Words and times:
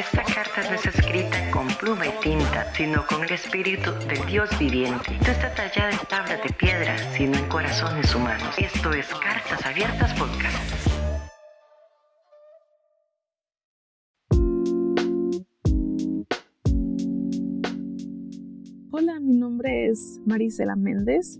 Esta 0.00 0.24
carta 0.24 0.62
no 0.62 0.76
es 0.76 0.86
escrita 0.86 1.50
con 1.50 1.68
pluma 1.74 2.06
y 2.06 2.10
tinta, 2.22 2.72
sino 2.72 3.06
con 3.06 3.22
el 3.22 3.32
espíritu 3.32 3.92
del 4.08 4.24
Dios 4.24 4.48
viviente. 4.58 5.18
No 5.20 5.26
está 5.30 5.54
tallada 5.54 5.90
en 5.90 5.98
tablas 6.08 6.42
de 6.42 6.50
piedra, 6.54 6.96
sino 7.12 7.36
en 7.36 7.46
corazones 7.50 8.14
humanos. 8.14 8.54
Esto 8.56 8.94
es 8.94 9.06
Cartas 9.08 9.66
Abiertas 9.66 10.14
Podcast. 10.14 10.86
Hola, 18.90 19.20
mi 19.20 19.34
nombre 19.34 19.90
es 19.90 20.18
Marisela 20.24 20.76
Méndez 20.76 21.38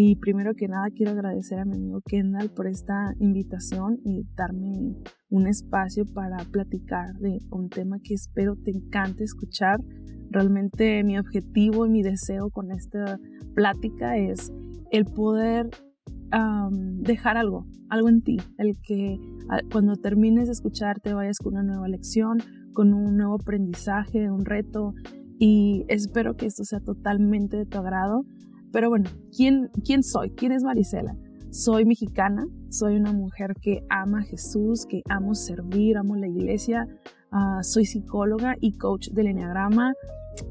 y 0.00 0.14
primero 0.14 0.54
que 0.54 0.68
nada 0.68 0.90
quiero 0.94 1.10
agradecer 1.10 1.58
a 1.58 1.64
mi 1.64 1.74
amigo 1.74 2.00
Kendall 2.06 2.50
por 2.50 2.68
esta 2.68 3.16
invitación 3.18 3.98
y 4.04 4.22
darme 4.36 4.94
un 5.28 5.48
espacio 5.48 6.04
para 6.14 6.36
platicar 6.52 7.14
de 7.14 7.40
un 7.50 7.68
tema 7.68 7.98
que 7.98 8.14
espero 8.14 8.54
te 8.54 8.70
encante 8.70 9.24
escuchar. 9.24 9.80
Realmente 10.30 11.02
mi 11.02 11.18
objetivo 11.18 11.84
y 11.84 11.90
mi 11.90 12.04
deseo 12.04 12.48
con 12.50 12.70
esta 12.70 13.18
plática 13.56 14.16
es 14.16 14.52
el 14.92 15.04
poder 15.04 15.68
dejar 17.00 17.36
algo, 17.36 17.66
algo 17.88 18.08
en 18.08 18.22
ti, 18.22 18.36
el 18.58 18.78
que 18.80 19.18
cuando 19.72 19.96
termines 19.96 20.46
de 20.46 20.52
escuchar 20.52 21.00
te 21.00 21.12
vayas 21.12 21.38
con 21.38 21.54
una 21.54 21.64
nueva 21.64 21.88
lección, 21.88 22.38
con 22.72 22.94
un 22.94 23.16
nuevo 23.16 23.34
aprendizaje, 23.34 24.30
un 24.30 24.44
reto 24.44 24.94
y 25.40 25.86
espero 25.88 26.36
que 26.36 26.46
esto 26.46 26.62
sea 26.62 26.78
totalmente 26.78 27.56
de 27.56 27.66
tu 27.66 27.78
agrado. 27.78 28.24
Pero 28.72 28.90
bueno, 28.90 29.10
¿quién, 29.34 29.70
quién 29.84 30.02
soy? 30.02 30.30
¿Quién 30.30 30.52
es 30.52 30.62
Marisela? 30.62 31.16
Soy 31.50 31.84
mexicana, 31.86 32.46
soy 32.68 32.96
una 32.96 33.12
mujer 33.12 33.54
que 33.60 33.82
ama 33.88 34.20
a 34.20 34.22
Jesús, 34.22 34.84
que 34.86 35.02
amo 35.08 35.34
servir, 35.34 35.96
amo 35.96 36.14
la 36.16 36.28
iglesia, 36.28 36.86
ah, 37.30 37.60
soy 37.62 37.86
psicóloga 37.86 38.56
y 38.60 38.76
coach 38.76 39.08
del 39.08 39.28
Enneagrama. 39.28 39.94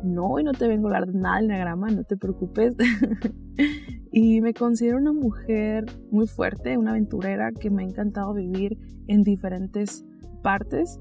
No, 0.03 0.26
hoy 0.26 0.43
no 0.43 0.54
te 0.54 0.68
vengo 0.68 0.87
a 0.87 0.98
hablar 0.98 1.13
de 1.13 1.20
nada 1.20 1.35
del 1.35 1.46
Enneagrama, 1.46 1.90
no 1.90 2.04
te 2.04 2.18
preocupes. 2.18 2.76
y 4.12 4.41
me 4.41 4.54
considero 4.54 4.98
una 4.98 5.13
mujer 5.13 5.85
muy 6.09 6.26
fuerte, 6.26 6.77
una 6.77 6.91
aventurera 6.91 7.52
que 7.52 7.70
me 7.70 7.84
ha 7.84 7.87
encantado 7.87 8.34
vivir 8.34 8.77
en 9.07 9.24
diferentes 9.24 10.04
partes 10.41 10.99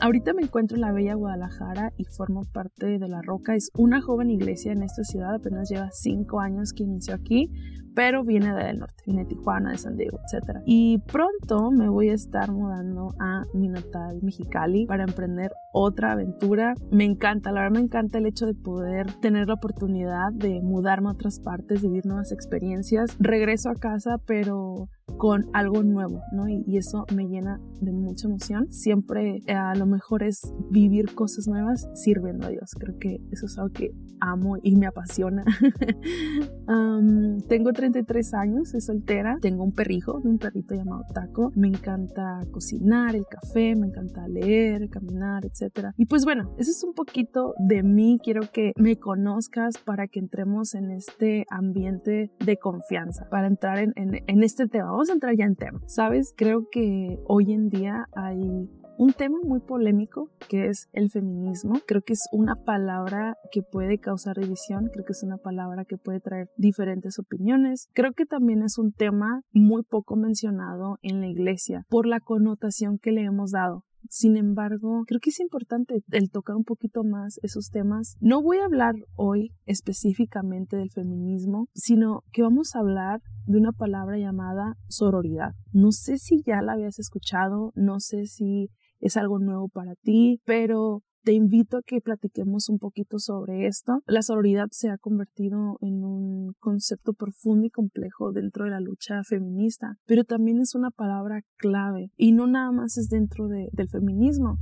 ahorita 0.00 0.32
me 0.34 0.42
encuentro 0.42 0.76
en 0.76 0.82
la 0.82 0.92
bella 0.92 1.14
Guadalajara 1.14 1.92
y 1.96 2.04
formo 2.04 2.42
parte 2.52 2.98
de 2.98 3.08
La 3.08 3.22
Roca. 3.22 3.54
Es 3.54 3.70
una 3.74 4.00
joven 4.00 4.30
iglesia 4.30 4.72
en 4.72 4.82
esta 4.82 5.04
ciudad, 5.04 5.34
apenas 5.34 5.68
lleva 5.68 5.90
cinco 5.92 6.40
años 6.40 6.72
que 6.72 6.84
inició 6.84 7.14
aquí, 7.14 7.50
pero 7.94 8.24
viene 8.24 8.54
del 8.54 8.80
norte, 8.80 9.02
viene 9.06 9.22
de 9.22 9.28
Tijuana, 9.28 9.70
de 9.70 9.78
San 9.78 9.96
Diego, 9.96 10.18
etc. 10.18 10.58
Y 10.66 10.98
pronto 10.98 11.70
me 11.70 11.88
voy 11.88 12.10
a 12.10 12.14
estar 12.14 12.50
mudando 12.50 13.14
a 13.20 13.44
mi 13.54 13.68
natal 13.68 14.18
Mexicali 14.22 14.86
para 14.86 15.04
emprender 15.04 15.52
otra 15.72 16.12
aventura. 16.12 16.74
Me 16.90 17.04
encanta, 17.04 17.52
la 17.52 17.62
verdad 17.62 17.78
me 17.78 17.84
encanta 17.84 18.18
el 18.18 18.26
hecho 18.26 18.46
de 18.46 18.54
poder 18.54 19.12
tener 19.20 19.48
la 19.48 19.54
oportunidad 19.54 20.32
de 20.32 20.60
mudarme 20.62 21.08
a 21.08 21.12
otras 21.12 21.40
partes, 21.40 21.82
vivir 21.82 22.06
nuevas 22.06 22.32
experiencias. 22.32 23.16
Regreso 23.18 23.70
a 23.70 23.74
casa, 23.74 24.18
pero 24.26 24.88
con 25.16 25.46
algo 25.52 25.82
nuevo, 25.82 26.22
¿no? 26.32 26.48
Y, 26.48 26.76
eso 26.76 27.04
me 27.14 27.28
llena 27.28 27.60
de 27.80 27.92
mucha 27.92 28.26
emoción. 28.26 28.72
Siempre 28.72 29.42
eh, 29.46 29.52
a 29.52 29.74
lo 29.76 29.86
mejor 29.86 30.24
es 30.24 30.40
vivir 30.70 31.14
cosas 31.14 31.46
nuevas 31.46 31.88
sirviendo 31.94 32.46
a 32.46 32.50
Dios. 32.50 32.72
Creo 32.78 32.98
que 32.98 33.20
eso 33.30 33.46
es 33.46 33.56
algo 33.58 33.72
que 33.72 33.92
amo 34.20 34.56
y 34.62 34.76
me 34.76 34.86
apasiona. 34.86 35.44
tengo 37.48 37.72
33 37.84 38.34
años, 38.34 38.70
soy 38.70 38.80
soltera, 38.80 39.36
tengo 39.42 39.62
un 39.62 39.72
perrijo, 39.72 40.18
un 40.24 40.38
perrito 40.38 40.74
llamado 40.74 41.04
Taco. 41.12 41.52
Me 41.54 41.68
encanta 41.68 42.40
cocinar, 42.50 43.14
el 43.14 43.26
café, 43.26 43.76
me 43.76 43.88
encanta 43.88 44.26
leer, 44.26 44.88
caminar, 44.88 45.44
etc. 45.44 45.88
Y 45.98 46.06
pues 46.06 46.24
bueno, 46.24 46.54
eso 46.56 46.70
es 46.70 46.82
un 46.82 46.94
poquito 46.94 47.52
de 47.58 47.82
mí. 47.82 48.18
Quiero 48.22 48.50
que 48.50 48.72
me 48.76 48.96
conozcas 48.96 49.76
para 49.76 50.08
que 50.08 50.18
entremos 50.18 50.74
en 50.74 50.92
este 50.92 51.44
ambiente 51.50 52.30
de 52.42 52.56
confianza, 52.56 53.28
para 53.28 53.48
entrar 53.48 53.78
en, 53.78 53.92
en 53.96 54.42
este 54.42 54.66
tema 54.66 54.90
vamos 54.90 55.10
a 55.10 55.12
entrar 55.12 55.36
ya 55.36 55.44
en 55.44 55.56
tema. 55.56 55.80
Sabes, 55.86 56.32
creo 56.34 56.68
que 56.70 57.18
hoy 57.26 57.52
en 57.52 57.68
día 57.68 58.06
hay 58.14 58.66
un 58.96 59.12
tema 59.12 59.38
muy 59.42 59.60
polémico 59.60 60.30
que 60.48 60.66
es 60.66 60.88
el 60.92 61.10
feminismo. 61.10 61.80
Creo 61.86 62.02
que 62.02 62.12
es 62.12 62.28
una 62.32 62.56
palabra 62.56 63.36
que 63.50 63.62
puede 63.62 63.98
causar 63.98 64.36
división, 64.36 64.88
creo 64.92 65.04
que 65.04 65.12
es 65.12 65.22
una 65.22 65.38
palabra 65.38 65.84
que 65.84 65.96
puede 65.96 66.20
traer 66.20 66.48
diferentes 66.56 67.18
opiniones. 67.18 67.88
Creo 67.94 68.12
que 68.12 68.26
también 68.26 68.62
es 68.62 68.78
un 68.78 68.92
tema 68.92 69.42
muy 69.52 69.82
poco 69.82 70.16
mencionado 70.16 70.98
en 71.02 71.20
la 71.20 71.28
iglesia 71.28 71.84
por 71.88 72.06
la 72.06 72.20
connotación 72.20 72.98
que 72.98 73.12
le 73.12 73.22
hemos 73.22 73.50
dado. 73.50 73.84
Sin 74.10 74.36
embargo, 74.36 75.04
creo 75.06 75.18
que 75.20 75.30
es 75.30 75.40
importante 75.40 76.02
el 76.10 76.30
tocar 76.30 76.56
un 76.56 76.64
poquito 76.64 77.04
más 77.04 77.38
esos 77.42 77.70
temas. 77.70 78.16
No 78.20 78.42
voy 78.42 78.58
a 78.58 78.66
hablar 78.66 78.94
hoy 79.16 79.52
específicamente 79.64 80.76
del 80.76 80.90
feminismo, 80.90 81.68
sino 81.74 82.22
que 82.32 82.42
vamos 82.42 82.74
a 82.74 82.80
hablar 82.80 83.22
de 83.46 83.58
una 83.58 83.72
palabra 83.72 84.18
llamada 84.18 84.76
sororidad. 84.88 85.52
No 85.72 85.90
sé 85.90 86.18
si 86.18 86.42
ya 86.46 86.60
la 86.60 86.72
habías 86.72 86.98
escuchado, 86.98 87.72
no 87.74 87.98
sé 87.98 88.26
si 88.26 88.68
es 89.04 89.16
algo 89.18 89.38
nuevo 89.38 89.68
para 89.68 89.94
ti, 89.96 90.40
pero 90.44 91.02
te 91.24 91.32
invito 91.32 91.78
a 91.78 91.82
que 91.82 92.00
platiquemos 92.00 92.68
un 92.68 92.78
poquito 92.78 93.18
sobre 93.18 93.66
esto. 93.66 94.02
La 94.06 94.22
sororidad 94.22 94.68
se 94.70 94.90
ha 94.90 94.98
convertido 94.98 95.78
en 95.80 96.04
un 96.04 96.54
concepto 96.58 97.12
profundo 97.12 97.66
y 97.66 97.70
complejo 97.70 98.32
dentro 98.32 98.64
de 98.64 98.70
la 98.70 98.80
lucha 98.80 99.22
feminista, 99.24 99.96
pero 100.06 100.24
también 100.24 100.60
es 100.60 100.74
una 100.74 100.90
palabra 100.90 101.42
clave 101.56 102.10
y 102.16 102.32
no 102.32 102.46
nada 102.46 102.72
más 102.72 102.96
es 102.96 103.08
dentro 103.08 103.48
del 103.48 103.88
feminismo. 103.88 104.58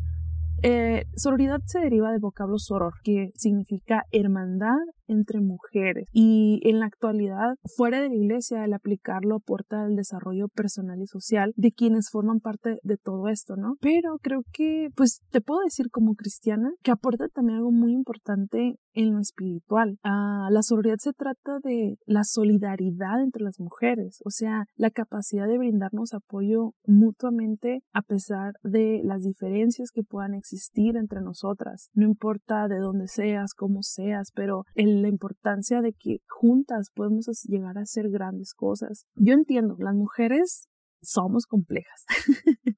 Eh, 0.65 1.07
sororidad 1.17 1.61
se 1.65 1.81
deriva 1.81 2.13
del 2.13 2.21
vocablo 2.21 2.59
soror, 2.59 2.95
que 3.03 3.33
significa 3.35 4.05
hermandad 4.13 4.79
entre 5.07 5.41
mujeres. 5.41 6.07
Y 6.13 6.61
en 6.65 6.81
la 6.81 6.87
actualidad, 6.87 7.55
fuera 7.77 8.01
de 8.01 8.09
la 8.09 8.15
iglesia, 8.15 8.65
el 8.65 8.75
aplicarlo 8.75 9.37
aporta 9.37 9.85
al 9.85 9.97
desarrollo 9.97 10.49
personal 10.49 11.01
y 11.01 11.07
social 11.07 11.53
de 11.57 11.73
quienes 11.73 12.11
forman 12.11 12.41
parte 12.41 12.79
de 12.83 12.97
todo 12.97 13.29
esto, 13.29 13.57
¿no? 13.57 13.77
Pero 13.81 14.19
creo 14.21 14.43
que, 14.53 14.89
pues, 14.97 15.21
te 15.31 15.41
puedo 15.41 15.61
decir 15.61 15.91
como 15.91 16.15
cristiana 16.15 16.73
que 16.83 16.91
aporta 16.91 17.29
también 17.29 17.59
algo 17.59 17.73
muy 17.73 17.93
importante 17.93 18.77
en 18.95 19.13
lo 19.13 19.21
espiritual. 19.21 19.99
Ah, 20.03 20.49
la 20.51 20.63
sororidad 20.63 20.99
se 20.99 21.13
trata 21.13 21.59
de 21.63 21.97
la 22.07 22.25
solidaridad 22.25 23.23
entre 23.23 23.43
las 23.43 23.59
mujeres, 23.59 24.21
o 24.25 24.31
sea, 24.31 24.65
la 24.77 24.91
capacidad 24.91 25.47
de 25.47 25.59
brindarnos 25.59 26.13
apoyo 26.15 26.73
mutuamente 26.87 27.83
a 27.93 28.03
pesar 28.03 28.55
de 28.63 29.01
las 29.05 29.23
diferencias 29.23 29.91
que 29.91 30.03
puedan 30.03 30.35
existir 30.35 30.97
entre 30.97 31.21
nosotras. 31.21 31.91
No 31.95 32.07
importa 32.07 32.69
de 32.69 32.79
dónde 32.79 33.09
seas, 33.09 33.55
cómo 33.55 33.83
seas, 33.83 34.31
pero 34.35 34.65
el 34.75 34.92
la 35.01 35.09
importancia 35.09 35.81
de 35.81 35.93
que 35.93 36.19
juntas 36.29 36.91
podemos 36.95 37.27
llegar 37.45 37.79
a 37.79 37.83
hacer 37.83 38.11
grandes 38.11 38.53
cosas. 38.55 39.07
Yo 39.15 39.33
entiendo, 39.35 39.77
las 39.79 39.95
mujeres 39.95 40.69
somos 41.03 41.47
complejas, 41.47 42.05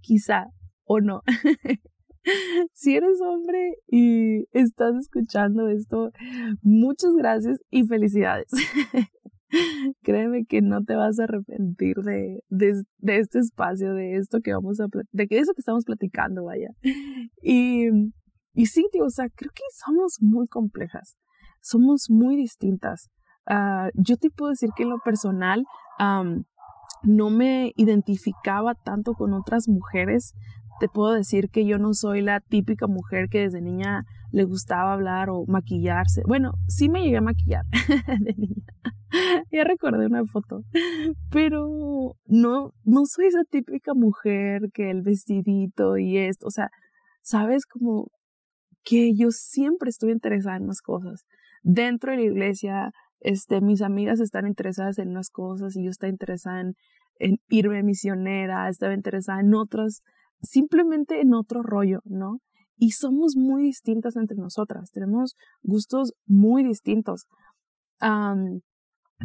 quizá 0.00 0.46
o 0.84 1.00
no. 1.00 1.22
si 2.72 2.96
eres 2.96 3.20
hombre 3.20 3.74
y 3.86 4.44
estás 4.52 4.94
escuchando 4.96 5.68
esto, 5.68 6.10
muchas 6.62 7.14
gracias 7.14 7.58
y 7.70 7.86
felicidades. 7.86 8.48
Créeme 10.02 10.44
que 10.44 10.60
no 10.60 10.82
te 10.84 10.94
vas 10.94 11.18
a 11.18 11.24
arrepentir 11.24 11.96
de, 11.96 12.40
de, 12.48 13.18
este 13.18 13.38
espacio, 13.38 13.94
de 13.94 14.16
esto 14.16 14.40
que 14.40 14.52
vamos 14.52 14.78
a, 14.80 14.86
de 15.12 15.26
eso 15.30 15.52
que 15.54 15.60
estamos 15.60 15.84
platicando, 15.84 16.44
vaya. 16.44 16.68
Y, 17.42 17.86
y 18.52 18.66
sí, 18.66 18.84
tío, 18.92 19.04
o 19.04 19.10
sea, 19.10 19.26
creo 19.34 19.50
que 19.54 19.62
somos 19.72 20.18
muy 20.20 20.48
complejas 20.48 21.16
somos 21.60 22.06
muy 22.08 22.36
distintas. 22.36 23.08
Ah, 23.46 23.88
yo 23.94 24.16
te 24.16 24.30
puedo 24.30 24.50
decir 24.50 24.70
que 24.76 24.82
en 24.82 24.90
lo 24.90 24.98
personal 24.98 25.64
no 27.02 27.30
me 27.30 27.72
identificaba 27.76 28.74
tanto 28.74 29.14
con 29.14 29.32
otras 29.32 29.68
mujeres. 29.68 30.34
Te 30.80 30.88
puedo 30.88 31.12
decir 31.12 31.48
que 31.50 31.66
yo 31.66 31.78
no 31.78 31.94
soy 31.94 32.22
la 32.22 32.40
típica 32.40 32.86
mujer 32.86 33.28
que 33.30 33.40
desde 33.40 33.60
niña 33.60 34.04
le 34.30 34.44
gustaba 34.44 34.92
hablar 34.92 35.30
o 35.30 35.44
maquillarse. 35.46 36.22
Bueno, 36.26 36.52
sí 36.68 36.88
me 36.88 37.02
llegué 37.02 37.16
a 37.16 37.22
maquillar 37.22 37.64
de 38.20 38.34
niña. 38.34 38.64
ya 39.50 39.64
recordé 39.64 40.06
una 40.06 40.24
foto. 40.24 40.62
Pero 41.30 42.16
no, 42.26 42.72
no 42.84 43.06
soy 43.06 43.26
esa 43.26 43.44
típica 43.50 43.94
mujer 43.94 44.70
que 44.72 44.90
el 44.90 45.02
vestidito 45.02 45.96
y 45.96 46.18
esto. 46.18 46.46
O 46.46 46.50
sea, 46.50 46.68
sabes 47.22 47.66
como 47.66 48.08
que 48.84 49.14
yo 49.14 49.30
siempre 49.30 49.90
estuve 49.90 50.12
interesada 50.12 50.56
en 50.56 50.66
más 50.66 50.80
cosas 50.80 51.24
dentro 51.68 52.12
de 52.12 52.16
la 52.16 52.24
iglesia, 52.24 52.92
este, 53.20 53.60
mis 53.60 53.82
amigas 53.82 54.20
están 54.20 54.46
interesadas 54.46 54.98
en 54.98 55.10
unas 55.10 55.28
cosas 55.28 55.76
y 55.76 55.84
yo 55.84 55.90
estaba 55.90 56.10
interesada 56.10 56.62
en, 56.62 56.74
irme 57.48 57.82
misionera, 57.82 58.68
estaba 58.68 58.94
interesada 58.94 59.40
en 59.40 59.54
otros, 59.54 60.02
simplemente 60.40 61.20
en 61.20 61.34
otro 61.34 61.62
rollo, 61.62 62.00
¿no? 62.04 62.38
Y 62.76 62.92
somos 62.92 63.34
muy 63.36 63.64
distintas 63.64 64.16
entre 64.16 64.36
nosotras, 64.36 64.90
tenemos 64.92 65.34
gustos 65.62 66.14
muy 66.26 66.64
distintos. 66.64 67.26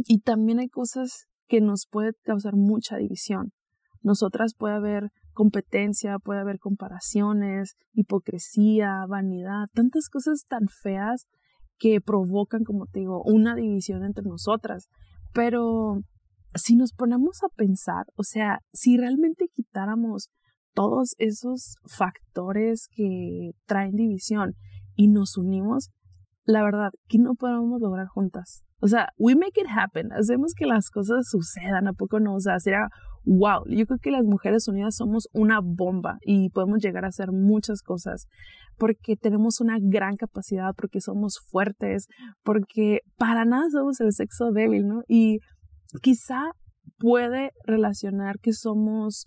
y 0.07 0.19
también 0.21 0.59
hay 0.59 0.69
cosas 0.69 1.27
que 1.47 1.61
nos 1.61 1.85
pueden 1.89 2.13
causar 2.23 2.55
mucha 2.55 2.97
división. 2.97 3.51
Nosotras 4.01 4.55
puede 4.57 4.73
haber 4.73 5.11
competencia, 5.33 6.17
puede 6.17 6.39
haber 6.41 6.57
comparaciones, 6.57 7.75
hipocresía, 7.93 9.05
vanidad, 9.07 9.67
tantas 9.73 10.09
cosas 10.09 10.45
tan 10.49 10.67
feas 10.67 11.27
que 11.77 11.99
provocan, 12.01 12.63
como 12.63 12.85
te 12.85 12.99
digo, 12.99 13.21
una 13.23 13.55
división 13.55 14.03
entre 14.03 14.23
nosotras. 14.23 14.87
Pero 15.33 16.01
si 16.55 16.75
nos 16.75 16.93
ponemos 16.93 17.43
a 17.43 17.49
pensar, 17.55 18.05
o 18.15 18.23
sea, 18.23 18.59
si 18.71 18.97
realmente 18.97 19.47
quitáramos 19.53 20.29
todos 20.73 21.15
esos 21.17 21.75
factores 21.85 22.87
que 22.91 23.51
traen 23.65 23.95
división 23.95 24.53
y 24.95 25.07
nos 25.07 25.37
unimos, 25.37 25.89
la 26.45 26.63
verdad, 26.63 26.89
que 27.07 27.19
no 27.19 27.35
podemos 27.35 27.79
lograr 27.81 28.07
juntas. 28.07 28.63
O 28.79 28.87
sea, 28.87 29.09
we 29.17 29.35
make 29.35 29.59
it 29.61 29.67
happen, 29.69 30.11
hacemos 30.11 30.53
que 30.53 30.65
las 30.65 30.89
cosas 30.89 31.27
sucedan, 31.29 31.87
¿a 31.87 31.93
poco 31.93 32.19
no? 32.19 32.35
O 32.35 32.39
sea, 32.39 32.59
será 32.59 32.89
wow. 33.25 33.63
Yo 33.67 33.85
creo 33.85 33.99
que 33.99 34.11
las 34.11 34.25
mujeres 34.25 34.67
unidas 34.67 34.95
somos 34.95 35.27
una 35.33 35.59
bomba 35.61 36.17
y 36.21 36.49
podemos 36.49 36.79
llegar 36.81 37.05
a 37.05 37.09
hacer 37.09 37.31
muchas 37.31 37.81
cosas 37.81 38.27
porque 38.77 39.15
tenemos 39.15 39.61
una 39.61 39.77
gran 39.79 40.15
capacidad, 40.15 40.73
porque 40.75 40.99
somos 40.99 41.39
fuertes, 41.49 42.07
porque 42.43 43.01
para 43.17 43.45
nada 43.45 43.69
somos 43.71 43.99
el 44.01 44.11
sexo 44.13 44.51
débil, 44.51 44.87
¿no? 44.87 45.03
Y 45.07 45.39
quizá 46.01 46.51
puede 46.97 47.51
relacionar 47.65 48.39
que 48.39 48.53
somos 48.53 49.25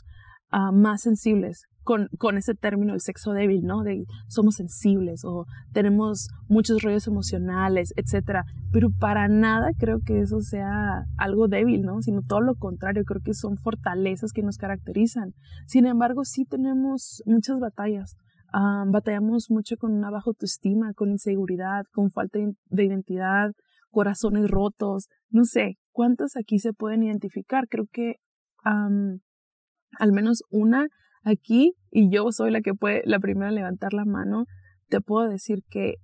ah, 0.50 0.72
más 0.72 1.02
sensibles 1.02 1.62
con, 1.86 2.36
ese 2.36 2.54
término, 2.54 2.94
el 2.94 3.00
sexo 3.00 3.32
débil, 3.32 3.62
¿no? 3.62 3.84
De 3.84 4.04
somos 4.26 4.56
sensibles 4.56 5.24
o 5.24 5.46
tenemos 5.72 6.28
muchos 6.48 6.82
rollos 6.82 7.06
emocionales, 7.06 7.94
etcétera. 7.96 8.44
Pero 8.72 8.88
para 8.98 9.28
nada 9.28 9.70
creo 9.78 10.00
que 10.04 10.18
eso 10.18 10.40
sea 10.40 11.04
algo 11.16 11.46
débil, 11.46 11.82
¿no? 11.82 12.02
Sino 12.02 12.22
todo 12.26 12.40
lo 12.40 12.56
contrario, 12.56 13.04
creo 13.04 13.22
que 13.24 13.34
son 13.34 13.56
fortalezas 13.56 14.32
que 14.32 14.42
nos 14.42 14.58
caracterizan. 14.58 15.32
Sin 15.66 15.86
embargo, 15.86 16.24
sí 16.24 16.44
tenemos 16.44 17.22
muchas 17.24 17.60
batallas. 17.60 18.16
Batallamos 18.52 19.46
mucho 19.50 19.76
con 19.76 19.92
una 19.92 20.10
baja 20.10 20.30
autoestima, 20.30 20.92
con 20.94 21.10
inseguridad, 21.10 21.84
con 21.92 22.10
falta 22.10 22.38
de 22.38 22.84
identidad, 22.84 23.52
corazones 23.90 24.50
rotos, 24.50 25.08
no 25.30 25.44
sé, 25.44 25.76
¿cuántas 25.92 26.36
aquí 26.36 26.58
se 26.58 26.72
pueden 26.72 27.02
identificar? 27.02 27.68
Creo 27.68 27.86
que 27.92 28.16
al 28.64 30.12
menos 30.12 30.42
una 30.50 30.88
aquí, 31.26 31.74
y 31.90 32.08
yo 32.10 32.30
soy 32.30 32.50
la 32.50 32.60
que 32.62 32.72
puede, 32.72 33.02
la 33.04 33.18
primera 33.18 33.48
a 33.48 33.52
levantar 33.52 33.92
la 33.92 34.04
mano, 34.04 34.46
te 34.88 35.00
puedo 35.00 35.28
decir 35.28 35.58
que 35.68 35.96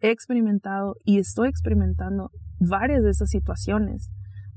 he 0.00 0.10
experimentado 0.10 0.96
y 1.04 1.18
estoy 1.18 1.48
experimentando 1.48 2.30
varias 2.58 3.02
de 3.02 3.10
esas 3.10 3.30
situaciones, 3.30 4.10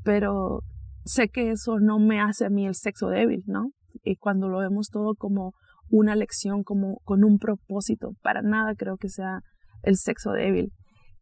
pero 0.03 0.61
sé 1.05 1.29
que 1.29 1.51
eso 1.51 1.79
no 1.79 1.99
me 1.99 2.19
hace 2.19 2.45
a 2.45 2.49
mí 2.49 2.65
el 2.65 2.75
sexo 2.75 3.09
débil, 3.09 3.43
¿no? 3.45 3.71
Y 4.03 4.15
cuando 4.15 4.49
lo 4.49 4.59
vemos 4.59 4.89
todo 4.89 5.13
como 5.15 5.53
una 5.89 6.15
lección, 6.15 6.63
como 6.63 6.99
con 7.03 7.23
un 7.23 7.37
propósito, 7.37 8.13
para 8.21 8.41
nada 8.41 8.73
creo 8.75 8.97
que 8.97 9.09
sea 9.09 9.41
el 9.83 9.95
sexo 9.95 10.31
débil. 10.31 10.71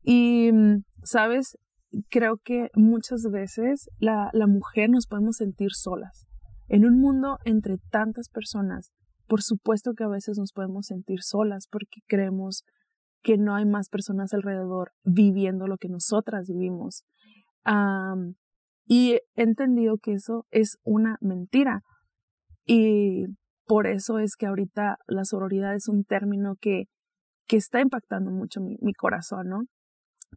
Y, 0.01 0.51
mm, 0.51 0.83
¿sabes? 1.03 1.57
Creo 2.09 2.37
que 2.37 2.69
muchas 2.73 3.21
veces 3.31 3.89
la 3.99 4.31
mujer 4.47 4.89
nos 4.89 5.07
podemos 5.07 5.37
sentir 5.37 5.69
solas. 5.71 6.26
En 6.67 6.85
un 6.85 6.99
mundo 6.99 7.37
entre 7.45 7.77
tantas 7.89 8.29
personas, 8.29 8.91
por 9.27 9.41
supuesto 9.41 9.93
que 9.93 10.03
a 10.03 10.09
veces 10.09 10.37
nos 10.37 10.51
podemos 10.51 10.87
sentir 10.87 11.21
solas 11.21 11.67
porque 11.69 12.01
creemos 12.07 12.63
que 13.21 13.37
no 13.37 13.55
hay 13.55 13.65
más 13.65 13.89
personas 13.89 14.33
alrededor 14.33 14.91
viviendo 15.03 15.67
lo 15.67 15.77
que 15.77 15.89
nosotras 15.89 16.47
vivimos. 16.47 17.03
y 18.89 19.15
he 19.35 19.43
entendido 19.43 19.97
que 19.97 20.13
eso 20.13 20.45
es 20.49 20.77
una 20.83 21.17
mentira. 21.19 21.81
Y 22.65 23.25
por 23.65 23.85
eso 23.87 24.19
es 24.19 24.35
que 24.37 24.45
ahorita 24.45 24.97
la 25.07 25.25
sororidad 25.25 25.75
es 25.75 25.89
un 25.89 26.05
término 26.05 26.55
que, 26.55 26.85
que 27.47 27.57
está 27.57 27.81
impactando 27.81 28.31
mucho 28.31 28.61
mi, 28.61 28.77
mi 28.79 28.93
corazón, 28.93 29.49
¿no? 29.49 29.63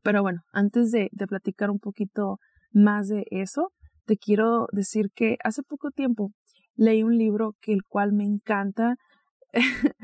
Pero 0.03 0.23
bueno, 0.23 0.41
antes 0.53 0.91
de, 0.91 1.11
platicar 1.29 1.71
un 1.71 1.79
poquito 1.79 2.39
más 2.73 3.09
de 3.09 3.25
eso, 3.31 3.73
te 4.11 4.17
quiero 4.17 4.67
decir 4.73 5.13
que 5.15 5.37
hace 5.45 5.63
poco 5.63 5.93
tiempo 5.93 6.33
leí 6.75 7.05
un 7.05 7.17
libro 7.17 7.55
que 7.61 7.73
el 7.73 7.85
cual 7.85 8.13
me 8.13 8.25
encanta. 8.25 8.97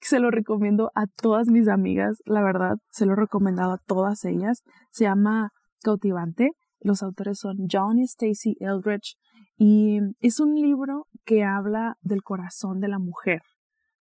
se 0.00 0.20
lo 0.20 0.30
recomiendo 0.30 0.92
a 0.94 1.08
todas 1.08 1.48
mis 1.48 1.66
amigas, 1.66 2.22
la 2.26 2.44
verdad, 2.44 2.76
se 2.92 3.06
lo 3.06 3.14
he 3.14 3.16
recomendado 3.16 3.72
a 3.72 3.80
todas 3.84 4.24
ellas. 4.24 4.62
Se 4.92 5.02
llama 5.02 5.50
Cautivante. 5.82 6.52
Los 6.78 7.02
autores 7.02 7.40
son 7.40 7.66
John 7.68 7.98
y 7.98 8.04
Stacy 8.04 8.56
Eldridge 8.60 9.16
y 9.56 9.98
es 10.20 10.38
un 10.38 10.54
libro 10.54 11.08
que 11.24 11.42
habla 11.42 11.96
del 12.02 12.22
corazón 12.22 12.78
de 12.78 12.86
la 12.86 13.00
mujer, 13.00 13.42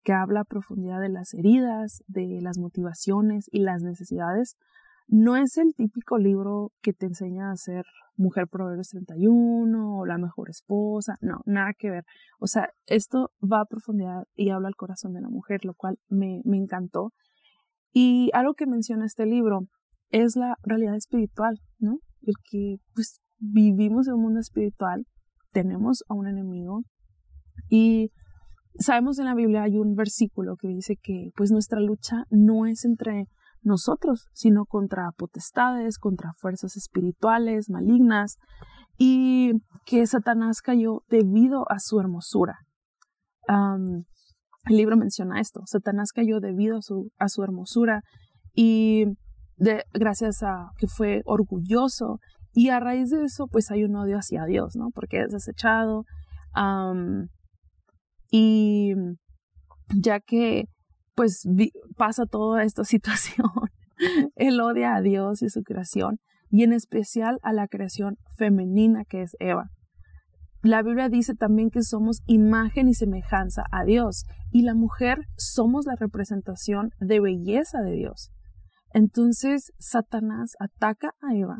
que 0.05 0.14
habla 0.14 0.41
a 0.41 0.44
profundidad 0.44 1.02
de 1.02 1.11
las 1.11 1.35
heridas, 1.35 2.02
de 2.06 2.38
las 2.41 2.56
motivaciones 2.56 3.44
y 3.52 3.58
las 3.58 3.82
necesidades 3.82 4.56
no 5.06 5.36
es 5.36 5.56
el 5.58 5.74
típico 5.74 6.18
libro 6.18 6.72
que 6.82 6.92
te 6.92 7.06
enseña 7.06 7.50
a 7.50 7.56
ser 7.56 7.84
mujer 8.16 8.46
Proverbios 8.48 8.88
31 8.88 9.98
o 9.98 10.06
la 10.06 10.18
mejor 10.18 10.50
esposa, 10.50 11.16
no, 11.20 11.40
nada 11.46 11.72
que 11.76 11.90
ver. 11.90 12.04
O 12.38 12.46
sea, 12.46 12.68
esto 12.86 13.30
va 13.40 13.60
a 13.60 13.66
profundidad 13.66 14.24
y 14.34 14.50
habla 14.50 14.68
al 14.68 14.76
corazón 14.76 15.12
de 15.12 15.20
la 15.20 15.28
mujer, 15.28 15.64
lo 15.64 15.74
cual 15.74 15.98
me, 16.08 16.40
me 16.44 16.56
encantó. 16.56 17.12
Y 17.92 18.30
algo 18.32 18.54
que 18.54 18.66
menciona 18.66 19.04
este 19.04 19.26
libro 19.26 19.66
es 20.10 20.36
la 20.36 20.56
realidad 20.62 20.96
espiritual, 20.96 21.60
¿no? 21.78 21.98
El 22.22 22.34
que 22.50 22.76
pues 22.94 23.20
vivimos 23.38 24.08
en 24.08 24.14
un 24.14 24.22
mundo 24.22 24.40
espiritual, 24.40 25.06
tenemos 25.52 26.04
a 26.08 26.14
un 26.14 26.26
enemigo 26.26 26.82
y 27.68 28.10
sabemos 28.78 29.18
en 29.18 29.26
la 29.26 29.34
Biblia 29.34 29.62
hay 29.62 29.76
un 29.76 29.94
versículo 29.94 30.56
que 30.56 30.68
dice 30.68 30.96
que 31.00 31.30
pues 31.36 31.50
nuestra 31.50 31.80
lucha 31.80 32.24
no 32.30 32.66
es 32.66 32.84
entre 32.84 33.28
nosotros, 33.64 34.28
sino 34.32 34.64
contra 34.64 35.11
potestades, 35.16 35.99
contra 35.99 36.32
fuerzas 36.38 36.76
espirituales 36.76 37.70
malignas, 37.70 38.37
y 38.96 39.52
que 39.87 40.06
Satanás 40.06 40.61
cayó 40.61 41.02
debido 41.08 41.70
a 41.70 41.78
su 41.78 41.99
hermosura. 41.99 42.58
el 43.49 44.76
libro 44.76 44.96
menciona 44.96 45.40
esto, 45.40 45.62
Satanás 45.66 46.12
cayó 46.12 46.40
debido 46.40 46.78
a 46.78 46.82
su, 46.82 47.11
a 47.19 47.28
su 47.28 47.43
hermosura 47.43 48.02
y 48.55 49.05
de, 49.56 49.84
gracias 49.93 50.43
a 50.43 50.70
que 50.78 50.87
fue 50.87 51.22
orgulloso 51.26 52.19
y 52.52 52.70
a 52.70 52.81
raíz 52.81 53.10
de 53.10 53.25
eso 53.25 53.46
pues 53.50 53.70
hay 53.70 53.84
un 53.84 53.96
odio 53.96 54.17
hacia 54.17 54.44
Dios, 54.44 54.75
¿no? 54.76 54.90
Porque 54.94 55.22
es 55.22 55.32
desechado 55.32 56.05
y 58.31 58.94
ya 60.00 60.20
que 60.20 60.64
pues 61.14 61.46
pasa 61.96 62.26
toda 62.26 62.62
esta 62.65 62.84
situación. 62.84 63.48
Él 64.34 64.60
odia 64.60 64.96
a 64.96 65.00
Dios 65.00 65.43
y 65.43 65.48
su 65.48 65.62
creación, 65.62 66.19
y 66.50 66.62
en 66.62 66.72
especial 66.72 67.38
a 67.43 67.53
la 67.53 67.69
creación 67.69 68.17
femenina 68.36 69.05
que 69.05 69.22
es 69.22 69.36
Eva. 69.38 69.70
La 70.62 70.82
Biblia 70.82 71.08
dice 71.08 71.34
también 71.34 71.69
que 71.70 71.82
somos 71.82 72.22
imagen 72.27 72.88
y 72.88 72.94
semejanza 72.94 73.65
a 73.70 73.84
Dios, 73.84 74.24
y 74.50 74.62
la 74.62 74.74
mujer 74.74 75.19
somos 75.36 75.84
la 75.86 75.94
representación 75.94 76.91
de 76.98 77.20
belleza 77.20 77.82
de 77.82 77.93
Dios. 77.93 78.31
Entonces 78.93 79.72
Satanás 79.79 80.55
ataca 80.58 81.15
a 81.20 81.34
Eva 81.34 81.58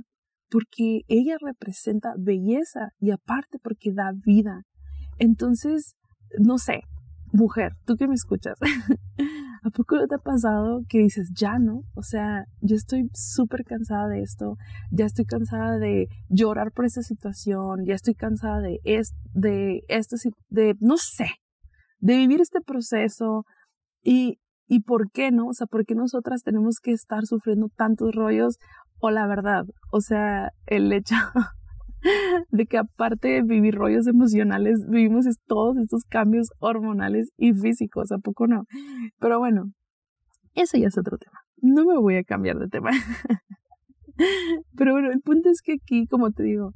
porque 0.55 1.01
ella 1.09 1.37
representa 1.41 2.15
belleza 2.17 2.91
y 3.01 3.11
aparte 3.11 3.59
porque 3.61 3.93
da 3.93 4.13
vida. 4.25 4.63
Entonces, 5.19 5.97
no 6.39 6.59
sé, 6.59 6.83
mujer, 7.33 7.73
tú 7.85 7.97
que 7.97 8.07
me 8.07 8.15
escuchas, 8.15 8.57
¿a 9.65 9.71
poco 9.71 9.97
no 9.97 10.07
te 10.07 10.17
ha 10.17 10.19
pasado 10.19 10.83
que 10.89 10.99
dices, 10.99 11.31
ya 11.35 11.59
no? 11.59 11.83
O 11.95 12.03
sea, 12.03 12.45
yo 12.61 12.77
estoy 12.77 13.09
súper 13.15 13.65
cansada 13.65 14.09
de 14.09 14.21
esto, 14.21 14.57
ya 14.91 15.07
estoy 15.07 15.25
cansada 15.25 15.79
de 15.79 16.09
llorar 16.29 16.71
por 16.71 16.85
esta 16.85 17.03
situación, 17.03 17.85
ya 17.87 17.95
estoy 17.95 18.15
cansada 18.15 18.61
de, 18.61 18.81
es, 18.85 19.15
de 19.33 19.83
esto, 19.89 20.17
de, 20.51 20.77
no 20.81 20.99
sé, 20.99 21.29
de 21.99 22.17
vivir 22.17 22.43
este 22.43 22.61
proceso 22.61 23.47
y, 24.03 24.39
y 24.69 24.81
por 24.81 25.11
qué 25.11 25.31
no, 25.31 25.47
o 25.47 25.55
sea, 25.55 25.67
por 25.67 25.87
qué 25.87 25.95
nosotras 25.95 26.43
tenemos 26.43 26.79
que 26.81 26.93
estar 26.93 27.25
sufriendo 27.25 27.69
tantos 27.75 28.15
rollos 28.15 28.59
o 28.99 29.11
la 29.11 29.27
verdad, 29.27 29.65
o 29.91 30.03
sea, 30.03 30.51
el 30.67 30.93
hecho 30.93 31.17
de 32.51 32.67
que 32.67 32.79
aparte 32.79 33.29
de 33.29 33.43
vivir 33.43 33.75
rollos 33.75 34.07
emocionales, 34.07 34.85
vivimos 34.89 35.27
todos 35.47 35.77
estos 35.79 36.05
cambios 36.05 36.49
hormonales 36.59 37.31
y 37.37 37.53
físicos, 37.53 38.13
¿a 38.13 38.19
poco 38.19 38.47
no? 38.47 38.65
Pero 39.19 39.39
bueno, 39.39 39.73
eso 40.55 40.77
ya 40.79 40.89
es 40.89 40.99
otro 40.99 41.19
tema. 41.19 41.39
No 41.57 41.85
me 41.85 41.99
voy 41.99 42.17
a 42.17 42.25
cambiar 42.25 42.59
de 42.59 42.69
tema. 42.69 42.91
Pero 44.77 44.93
bueno, 44.93 45.11
el 45.11 45.21
punto 45.21 45.49
es 45.51 45.61
que 45.63 45.75
aquí, 45.83 46.07
como 46.07 46.31
te 46.31 46.45
digo, 46.45 46.73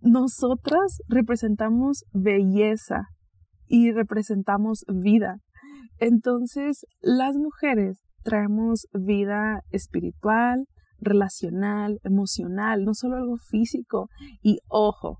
nosotras 0.00 0.98
representamos 1.08 2.04
belleza 2.12 3.08
y 3.66 3.92
representamos 3.92 4.84
vida. 4.88 5.38
Entonces, 5.98 6.86
las 7.00 7.34
mujeres 7.36 8.00
traemos 8.22 8.86
vida 8.92 9.60
espiritual, 9.70 10.66
relacional, 10.98 12.00
emocional, 12.02 12.84
no 12.84 12.94
solo 12.94 13.16
algo 13.16 13.36
físico. 13.36 14.08
Y 14.42 14.58
ojo, 14.68 15.18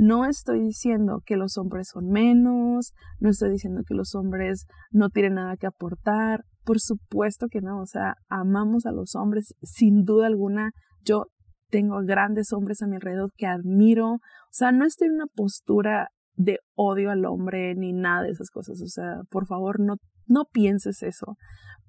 No 0.00 0.26
estoy 0.26 0.60
diciendo 0.60 1.22
que 1.26 1.36
los 1.36 1.58
hombres 1.58 1.88
son 1.92 2.08
menos, 2.08 2.92
no 3.18 3.30
estoy 3.30 3.50
diciendo 3.50 3.82
que 3.84 3.94
los 3.94 4.14
hombres 4.14 4.66
no 4.92 5.10
tienen 5.10 5.34
nada 5.34 5.56
que 5.56 5.66
aportar, 5.66 6.44
por 6.64 6.78
supuesto 6.78 7.48
que 7.50 7.60
no, 7.60 7.80
o 7.80 7.86
sea, 7.86 8.14
amamos 8.28 8.86
a 8.86 8.92
los 8.92 9.16
hombres 9.16 9.54
sin 9.60 10.04
duda 10.04 10.28
alguna. 10.28 10.70
Yo 11.04 11.24
tengo 11.68 11.96
grandes 12.04 12.52
hombres 12.52 12.80
a 12.80 12.86
mi 12.86 12.94
alrededor 12.94 13.30
que 13.36 13.46
admiro, 13.46 14.12
o 14.12 14.20
sea, 14.52 14.70
no 14.70 14.84
estoy 14.84 15.08
en 15.08 15.14
una 15.14 15.26
postura 15.34 16.10
de 16.34 16.60
odio 16.76 17.10
al 17.10 17.24
hombre 17.24 17.74
ni 17.74 17.92
nada 17.92 18.22
de 18.22 18.30
esas 18.30 18.50
cosas, 18.50 18.80
o 18.80 18.86
sea, 18.86 19.22
por 19.30 19.46
favor, 19.46 19.80
no, 19.80 19.96
no 20.26 20.44
pienses 20.44 21.02
eso, 21.02 21.34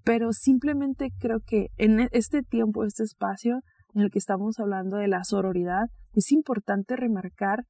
pero 0.09 0.33
simplemente 0.33 1.11
creo 1.19 1.39
que 1.45 1.67
en 1.77 1.99
e, 1.99 2.09
este 2.13 2.41
tiempo, 2.41 2.83
este 2.83 3.03
espacio 3.03 3.61
en 3.93 4.01
el 4.01 4.09
que 4.09 4.17
estamos 4.17 4.57
hablando 4.57 4.97
de 4.97 5.07
la 5.07 5.23
sororidad, 5.23 5.83
es 6.13 6.31
importante 6.31 6.95
remarcar 6.95 7.67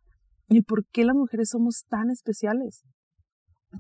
el 0.48 0.64
por 0.64 0.86
qué 0.88 1.04
las 1.04 1.18
mujeres 1.18 1.50
somos 1.50 1.84
tan 1.90 2.10
especiales, 2.10 2.86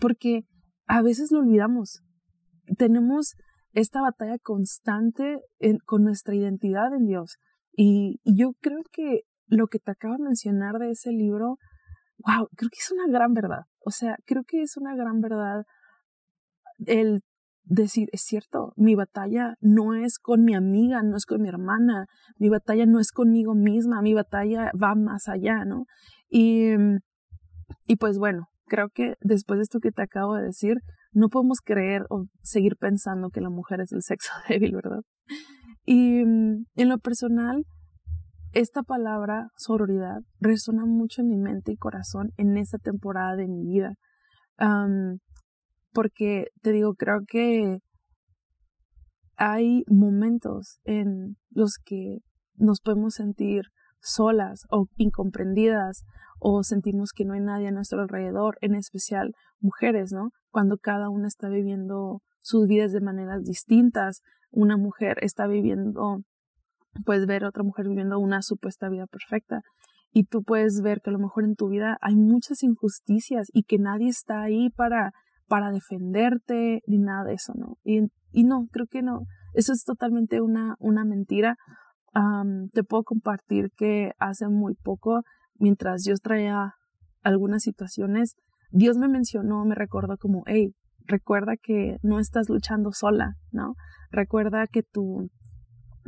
porque 0.02 0.42
a 0.88 1.02
veces 1.02 1.32
lo 1.32 1.40
olvidamos, 1.40 2.02
tenemos 2.78 3.36
esta 3.72 4.02
batalla 4.02 4.36
constante 4.44 5.40
con 5.86 6.04
nuestra 6.04 6.36
identidad 6.36 6.94
en 6.94 7.06
Dios. 7.06 7.38
Y, 7.72 8.20
yo 8.26 8.56
creo 8.60 8.82
que 8.92 9.22
lo 9.48 9.68
que 9.68 9.80
te 9.80 9.92
acabo 9.92 10.18
de 10.18 10.24
mencionar 10.24 10.80
de 10.80 10.92
ese 10.92 11.12
libro, 11.12 11.56
wow, 12.18 12.50
creo 12.58 12.70
que 12.70 12.80
es 12.80 12.92
una 12.92 13.08
gran 13.08 13.32
verdad. 13.32 13.64
O 13.86 13.92
sea, 13.92 14.18
creo 14.26 14.44
que 14.46 14.62
es 14.64 14.76
una 14.76 14.98
gran 14.98 15.22
verdad 15.22 15.64
el 16.86 17.22
decir, 17.70 18.10
es 18.12 18.22
cierto, 18.24 18.74
mi 18.76 18.96
batalla 18.96 19.54
no 19.62 19.94
es 19.94 20.18
con 20.18 20.44
mi 20.44 20.56
amiga, 20.56 21.02
no 21.04 21.16
es 21.16 21.26
con 21.26 21.42
mi 21.42 21.48
hermana, 21.48 22.08
mi 22.38 22.50
batalla 22.50 22.86
no 22.86 23.00
es 23.00 23.12
conmigo 23.12 23.54
misma, 23.54 24.02
mi 24.02 24.14
batalla 24.14 24.72
va 24.82 24.96
más 24.96 25.28
allá, 25.28 25.64
¿no? 25.66 25.86
Y, 26.30 26.72
y 27.88 27.96
pues 27.98 28.18
bueno, 28.18 28.48
creo 28.66 28.90
que 28.90 29.14
después 29.22 29.60
de 29.60 29.64
esto 29.64 29.80
que 29.80 29.92
te 29.92 30.02
acabo 30.02 30.36
de 30.36 30.46
decir, 30.46 30.78
no 31.12 31.30
podemos 31.30 31.60
creer 31.64 32.06
o 32.10 32.26
seguir 32.44 32.76
pensando 32.76 33.30
que 33.30 33.42
la 33.42 33.50
mujer 33.50 33.82
es 33.82 33.92
el 33.92 34.02
sexo 34.02 34.32
débil, 34.50 34.74
¿verdad? 34.76 35.02
Y 35.86 36.26
mm, 36.26 36.66
en 36.76 36.90
lo 36.90 36.98
personal, 36.98 37.64
esta 38.52 38.82
palabra 38.82 39.50
sororidad 39.58 40.22
resuena 40.40 40.86
mucho 40.86 41.22
en 41.22 41.28
mi 41.28 41.38
mente 41.38 41.72
y 41.72 41.78
corazón 41.78 42.32
en 42.38 42.58
esta 42.58 42.80
temporada 42.80 43.36
de 43.36 43.48
mi 43.48 43.64
vida. 43.64 43.94
Porque 45.94 46.48
te 46.62 46.72
digo, 46.72 46.94
creo 46.94 47.22
que 47.28 47.80
hay 49.36 49.84
momentos 49.88 50.80
en 50.84 51.38
los 51.50 51.78
que 51.84 52.20
nos 52.56 52.82
podemos 52.82 53.16
sentir 53.16 53.64
solas 54.02 54.64
o 54.70 54.88
incomprendidas 54.98 56.04
o 56.40 56.64
sentimos 56.64 57.12
que 57.14 57.26
no 57.26 57.34
hay 57.34 57.42
nadie 57.42 57.68
a 57.68 57.72
nuestro 57.72 58.02
alrededor, 58.02 58.58
en 58.62 58.76
especial 58.76 59.34
mujeres, 59.60 60.12
¿no? 60.12 60.32
Cuando 60.52 60.78
cada 60.78 61.10
una 61.10 61.28
está 61.28 61.50
viviendo 61.50 62.22
sus 62.42 62.68
vidas 62.68 62.92
de 62.92 63.02
maneras 63.02 63.44
distintas, 63.44 64.22
una 64.52 64.78
mujer 64.78 65.18
está 65.22 65.48
viviendo, 65.48 66.22
puedes 67.06 67.26
ver 67.26 67.44
otra 67.44 67.64
mujer 67.64 67.88
viviendo 67.88 68.20
una 68.20 68.42
supuesta 68.42 68.90
vida 68.90 69.06
perfecta 69.08 69.62
y 70.12 70.24
tú 70.24 70.44
puedes 70.44 70.82
ver 70.82 71.02
que 71.02 71.12
a 71.12 71.14
lo 71.14 71.20
mejor 71.20 71.44
en 71.44 71.56
tu 71.56 71.70
vida 71.70 71.98
hay 72.02 72.16
muchas 72.16 72.64
injusticias 72.64 73.48
y 73.54 73.64
que 73.64 73.78
nadie 73.78 74.10
está 74.10 74.42
ahí 74.42 74.70
para 74.70 75.12
para 75.50 75.72
defenderte 75.72 76.82
ni 76.88 77.00
nada 77.00 77.26
de 77.26 77.34
eso, 77.34 77.54
¿no? 77.56 77.78
Y, 77.84 78.00
no, 78.44 78.68
creo 78.72 78.86
que 78.86 79.02
no. 79.02 79.24
Eso 79.54 79.74
es 79.74 79.84
totalmente 79.84 80.40
una, 80.40 80.76
una 80.80 81.04
mentira. 81.04 81.58
te 82.72 82.84
puedo 82.84 83.04
compartir 83.04 83.72
que 83.76 84.12
hace 84.20 84.48
muy 84.48 84.76
poco 84.76 85.24
mientras 85.56 86.04
Dios 86.04 86.22
traía 86.22 86.74
algunas 87.24 87.64
situaciones, 87.64 88.36
Dios 88.72 88.98
me 88.98 89.10
mencionó, 89.10 89.66
me 89.66 89.76
recordó 89.76 90.16
como, 90.18 90.44
hey, 90.46 90.74
recuerda 91.06 91.54
que 91.62 91.98
no 92.02 92.20
estás 92.20 92.48
luchando 92.50 92.92
sola, 92.92 93.34
¿no? 93.52 93.74
Recuerda 94.12 94.68
que 94.68 94.84
tu, 94.84 95.30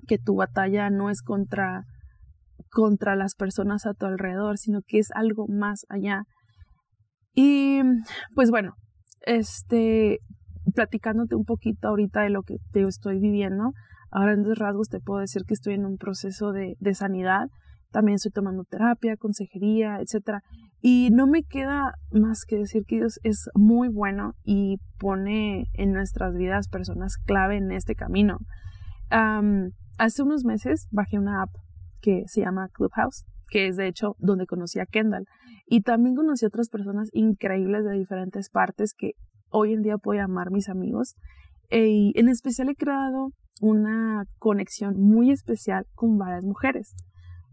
que 0.08 0.20
tu 0.20 0.36
batalla 0.36 0.90
no 0.90 1.10
es 1.10 1.22
contra, 1.24 1.84
contra 2.70 3.16
las 3.16 3.36
personas 3.36 3.86
a 3.86 3.94
tu 3.94 4.06
alrededor, 4.06 4.58
sino 4.58 4.82
que 4.86 5.00
es 5.00 5.10
algo 5.14 5.48
más 5.48 5.86
allá. 5.90 6.24
Y 7.34 7.82
pues 8.36 8.52
bueno, 8.52 8.74
este, 9.22 10.20
platicándote 10.74 11.36
un 11.36 11.46
poquito 11.46 11.88
ahorita 11.88 12.22
de 12.22 12.30
lo 12.30 12.44
que 12.44 12.58
te 12.72 12.84
estoy 12.84 13.20
viviendo, 13.20 13.72
a 14.12 14.22
grandes 14.24 14.58
rasgos 14.58 14.90
te 14.90 15.00
puedo 15.00 15.22
decir 15.22 15.44
que 15.48 15.54
estoy 15.54 15.76
en 15.76 15.86
un 15.86 15.98
proceso 15.98 16.52
de, 16.52 16.76
de 16.80 16.94
sanidad 16.94 17.48
también 17.92 18.16
estoy 18.16 18.32
tomando 18.32 18.64
terapia, 18.64 19.18
consejería, 19.18 20.00
etcétera. 20.00 20.42
Y 20.82 21.10
no 21.12 21.28
me 21.28 21.44
queda 21.44 21.94
más 22.12 22.46
que 22.48 22.58
decir 22.58 22.84
que 22.88 22.98
Dios 22.98 23.20
es 23.24 23.50
muy 23.54 23.90
bueno 23.90 24.34
y 24.44 24.78
pone 24.98 25.66
en 25.74 25.92
nuestras 25.92 26.34
vidas 26.34 26.70
personas 26.70 27.18
clave 27.18 27.58
en 27.58 27.72
este 27.72 27.96
camino. 27.96 28.40
hace 29.98 30.24
unos 30.24 30.46
meses 30.46 30.88
bajé 30.92 31.20
una 31.20 31.44
app 31.44 31.50
que 32.02 32.24
se 32.26 32.42
llama 32.42 32.70
Clubhouse, 32.74 33.26
que 33.52 33.68
es 33.68 33.76
de 33.76 33.88
hecho 33.88 34.16
donde 34.18 34.48
conocí 34.48 34.80
a 34.80 34.88
Kendall. 34.88 35.26
Y 35.68 35.82
también 35.82 36.16
conocí 36.16 36.46
a 36.46 36.48
otras 36.48 36.70
personas 36.70 37.10
increíbles 37.14 37.86
de 37.86 37.92
diferentes 37.92 38.50
partes 38.50 38.94
que 38.98 39.12
hoy 39.50 39.74
en 39.74 39.84
día 39.84 40.00
puedo 40.00 40.20
llamar 40.20 40.50
mis 40.50 40.70
amigos. 40.70 41.16
Y 41.70 42.18
en 42.20 42.30
especial 42.30 42.70
he 42.70 42.76
creado 42.76 43.30
una 43.62 44.26
conexión 44.40 45.00
muy 45.00 45.30
especial 45.32 45.86
con 45.94 46.18
varias 46.18 46.44
mujeres 46.44 46.96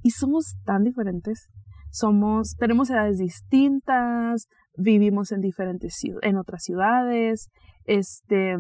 y 0.02 0.10
somos 0.10 0.54
tan 0.64 0.84
diferentes. 0.84 1.48
Somos, 1.90 2.54
tenemos 2.58 2.90
edades 2.90 3.18
distintas, 3.18 4.46
vivimos 4.76 5.32
en 5.32 5.40
diferentes 5.40 5.98
en 6.22 6.36
otras 6.36 6.62
ciudades, 6.62 7.48
este, 7.84 8.56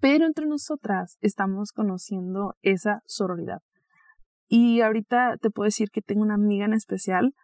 pero 0.00 0.26
entre 0.26 0.46
nosotras 0.46 1.16
estamos 1.20 1.72
conociendo 1.72 2.54
esa 2.62 3.00
sororidad. 3.06 3.60
Y 4.48 4.80
ahorita 4.80 5.36
te 5.40 5.50
puedo 5.50 5.66
decir 5.66 5.90
que 5.90 6.02
tengo 6.02 6.22
una 6.22 6.34
amiga 6.34 6.64
en 6.64 6.74
especial 6.74 7.34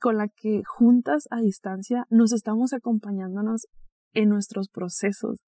con 0.00 0.16
la 0.16 0.28
que 0.28 0.62
juntas 0.66 1.26
a 1.30 1.40
distancia 1.40 2.06
nos 2.10 2.32
estamos 2.32 2.72
acompañándonos 2.72 3.66
en 4.12 4.28
nuestros 4.28 4.68
procesos. 4.68 5.40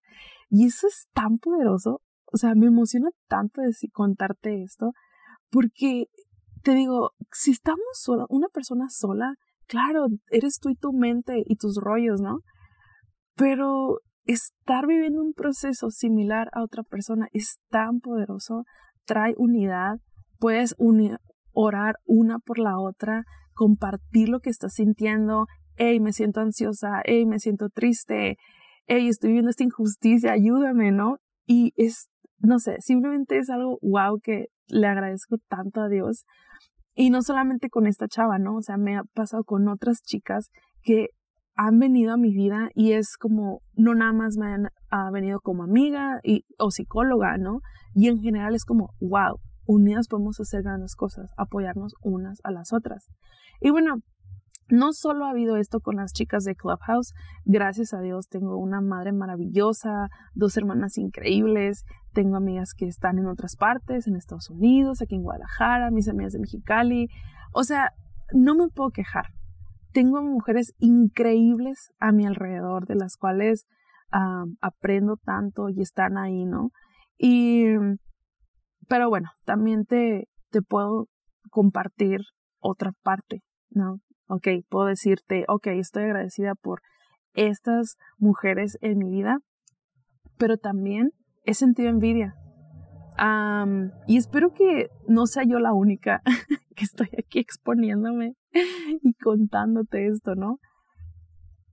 Y 0.48 0.66
eso 0.66 0.86
es 0.86 1.06
tan 1.12 1.38
poderoso. 1.38 2.00
O 2.32 2.36
sea, 2.36 2.54
me 2.54 2.66
emociona 2.66 3.10
tanto 3.28 3.60
decir, 3.60 3.90
contarte 3.92 4.62
esto, 4.62 4.92
porque 5.50 6.06
te 6.62 6.74
digo, 6.74 7.10
si 7.32 7.50
estamos 7.50 7.80
sola, 7.94 8.24
una 8.28 8.48
persona 8.48 8.86
sola, 8.88 9.34
claro, 9.66 10.06
eres 10.30 10.58
tú 10.60 10.68
y 10.68 10.76
tu 10.76 10.92
mente 10.92 11.42
y 11.44 11.56
tus 11.56 11.76
rollos, 11.76 12.20
¿no? 12.20 12.40
Pero 13.34 13.98
estar 14.24 14.86
viviendo 14.86 15.22
un 15.22 15.32
proceso 15.32 15.90
similar 15.90 16.50
a 16.52 16.62
otra 16.62 16.82
persona 16.82 17.28
es 17.32 17.56
tan 17.68 18.00
poderoso, 18.00 18.64
trae 19.06 19.34
unidad, 19.38 19.98
puedes 20.40 20.74
orar 21.52 21.96
una 22.04 22.38
por 22.40 22.58
la 22.58 22.80
otra, 22.80 23.24
compartir 23.54 24.28
lo 24.28 24.40
que 24.40 24.50
estás 24.50 24.72
sintiendo, 24.74 25.46
hey, 25.76 26.00
me 26.00 26.12
siento 26.12 26.40
ansiosa, 26.40 27.02
hey, 27.04 27.26
me 27.26 27.38
siento 27.38 27.68
triste, 27.68 28.36
hey, 28.86 29.06
estoy 29.06 29.32
viendo 29.32 29.50
esta 29.50 29.64
injusticia, 29.64 30.32
ayúdame, 30.32 30.90
¿no? 30.90 31.18
Y 31.46 31.72
es, 31.76 32.06
no 32.38 32.58
sé, 32.58 32.76
simplemente 32.80 33.38
es 33.38 33.50
algo 33.50 33.78
wow 33.82 34.18
que 34.20 34.46
le 34.66 34.86
agradezco 34.86 35.36
tanto 35.48 35.82
a 35.82 35.88
Dios 35.88 36.24
y 36.94 37.10
no 37.10 37.22
solamente 37.22 37.68
con 37.68 37.86
esta 37.86 38.08
chava, 38.08 38.38
¿no? 38.38 38.56
O 38.56 38.62
sea, 38.62 38.76
me 38.76 38.96
ha 38.96 39.02
pasado 39.14 39.44
con 39.44 39.68
otras 39.68 39.98
chicas 40.02 40.50
que 40.82 41.08
han 41.54 41.78
venido 41.78 42.12
a 42.12 42.16
mi 42.16 42.32
vida 42.32 42.70
y 42.74 42.92
es 42.92 43.16
como, 43.18 43.60
no 43.74 43.94
nada 43.94 44.12
más 44.12 44.36
me 44.36 44.46
han 44.90 45.12
venido 45.12 45.40
como 45.40 45.64
amiga 45.64 46.20
y, 46.22 46.44
o 46.58 46.70
psicóloga, 46.70 47.36
¿no? 47.36 47.60
Y 47.94 48.08
en 48.08 48.20
general 48.20 48.54
es 48.54 48.64
como, 48.64 48.90
wow, 49.00 49.38
unidas 49.70 50.08
podemos 50.08 50.40
hacer 50.40 50.62
grandes 50.62 50.96
cosas, 50.96 51.30
apoyarnos 51.36 51.94
unas 52.02 52.40
a 52.42 52.50
las 52.50 52.72
otras. 52.72 53.06
Y 53.60 53.70
bueno, 53.70 53.96
no 54.68 54.92
solo 54.92 55.24
ha 55.24 55.30
habido 55.30 55.56
esto 55.56 55.80
con 55.80 55.96
las 55.96 56.12
chicas 56.12 56.44
de 56.44 56.54
Clubhouse, 56.54 57.12
gracias 57.44 57.92
a 57.92 58.00
Dios 58.00 58.28
tengo 58.28 58.56
una 58.56 58.80
madre 58.80 59.12
maravillosa, 59.12 60.08
dos 60.34 60.56
hermanas 60.56 60.96
increíbles, 60.98 61.84
tengo 62.12 62.36
amigas 62.36 62.74
que 62.76 62.86
están 62.86 63.18
en 63.18 63.26
otras 63.26 63.56
partes, 63.56 64.06
en 64.06 64.16
Estados 64.16 64.50
Unidos, 64.50 65.02
aquí 65.02 65.16
en 65.16 65.22
Guadalajara, 65.22 65.90
mis 65.90 66.08
amigas 66.08 66.32
de 66.32 66.40
Mexicali, 66.40 67.08
o 67.52 67.64
sea, 67.64 67.90
no 68.32 68.54
me 68.54 68.68
puedo 68.68 68.90
quejar. 68.90 69.26
Tengo 69.92 70.22
mujeres 70.22 70.72
increíbles 70.78 71.90
a 71.98 72.12
mi 72.12 72.26
alrededor, 72.26 72.86
de 72.86 72.94
las 72.94 73.16
cuales 73.16 73.66
aprendo 74.60 75.16
tanto 75.16 75.68
y 75.68 75.80
están 75.82 76.16
ahí, 76.18 76.44
¿no? 76.44 76.70
Y, 77.18 77.74
pero 78.90 79.08
bueno, 79.08 79.30
también 79.46 79.86
te, 79.86 80.28
te 80.50 80.60
puedo 80.60 81.06
compartir 81.50 82.20
otra 82.60 82.92
parte, 83.02 83.38
¿no? 83.70 84.00
ok, 84.30 84.46
puedo 84.68 84.86
decirte, 84.86 85.44
ok, 85.48 85.66
estoy 85.68 86.04
agradecida 86.04 86.54
por 86.54 86.80
estas 87.34 87.96
mujeres 88.16 88.78
en 88.80 88.98
mi 88.98 89.10
vida, 89.10 89.38
pero 90.38 90.56
también 90.56 91.10
he 91.44 91.54
sentido 91.54 91.88
envidia. 91.88 92.34
y 94.06 94.16
espero 94.16 94.52
que 94.54 94.88
no 95.08 95.26
sea 95.26 95.42
yo 95.44 95.58
la 95.58 95.72
única 95.72 96.22
que 96.76 96.84
estoy 96.84 97.08
aquí 97.18 97.40
exponiéndome 97.40 98.34
y 99.02 99.12
contándote 99.14 100.06
esto, 100.06 100.34
¿no? 100.36 100.58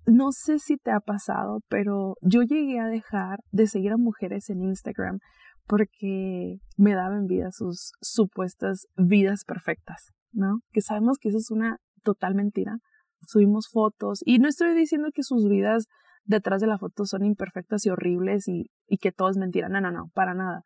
No 0.08 0.32
sé 0.32 0.58
si 0.58 0.78
te 0.78 0.92
ha 0.92 1.00
pasado, 1.00 1.60
pero 1.70 2.16
yo 2.22 2.42
llegué 2.42 2.80
a 2.80 2.88
dejar 2.88 3.40
de 3.52 3.68
seguir 3.68 3.92
a 3.92 3.98
mujeres 3.98 4.50
en 4.50 4.64
Instagram 4.64 5.20
porque 5.68 6.60
me 6.78 6.94
daban 6.94 7.26
vida 7.26 7.52
sus 7.52 7.92
supuestas 8.02 8.88
vidas 8.96 9.44
perfectas, 9.46 10.12
¿no? 10.32 10.62
Que 10.72 10.82
sabemos 10.82 11.18
que 11.20 11.30
eso 11.30 11.38
es 11.38 11.52
una 11.52 11.78
total 12.04 12.36
mentira. 12.36 12.78
Subimos 13.22 13.68
fotos 13.70 14.22
y 14.26 14.40
no 14.40 14.48
estoy 14.48 14.76
diciendo 14.76 15.10
que 15.14 15.24
sus 15.24 15.48
vidas 15.48 15.88
detrás 16.24 16.62
de 16.62 16.68
la 16.68 16.78
foto 16.78 17.06
son 17.06 17.26
imperfectas 17.26 17.86
y 17.86 17.90
horribles 17.90 18.48
y, 18.48 18.70
y 18.88 18.98
que 18.98 19.12
todo 19.12 19.30
es 19.30 19.38
mentira. 19.38 19.70
No, 19.70 19.82
no, 19.82 19.92
no, 19.92 20.10
para 20.14 20.34
nada. 20.34 20.64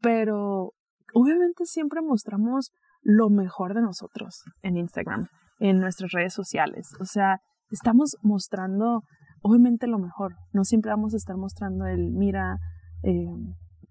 Pero 0.00 0.72
obviamente 1.14 1.64
siempre 1.64 2.00
mostramos 2.02 2.72
lo 3.02 3.30
mejor 3.30 3.74
de 3.74 3.82
nosotros 3.82 4.42
en 4.62 4.76
Instagram, 4.76 5.28
en 5.60 5.78
nuestras 5.78 6.10
redes 6.12 6.34
sociales. 6.34 6.88
O 7.00 7.04
sea, 7.04 7.40
estamos 7.70 8.16
mostrando 8.22 9.02
obviamente 9.42 9.86
lo 9.86 9.98
mejor. 9.98 10.34
No 10.52 10.64
siempre 10.64 10.90
vamos 10.90 11.14
a 11.14 11.18
estar 11.18 11.36
mostrando 11.36 11.86
el, 11.86 12.10
mira, 12.12 12.58
eh, 13.02 13.26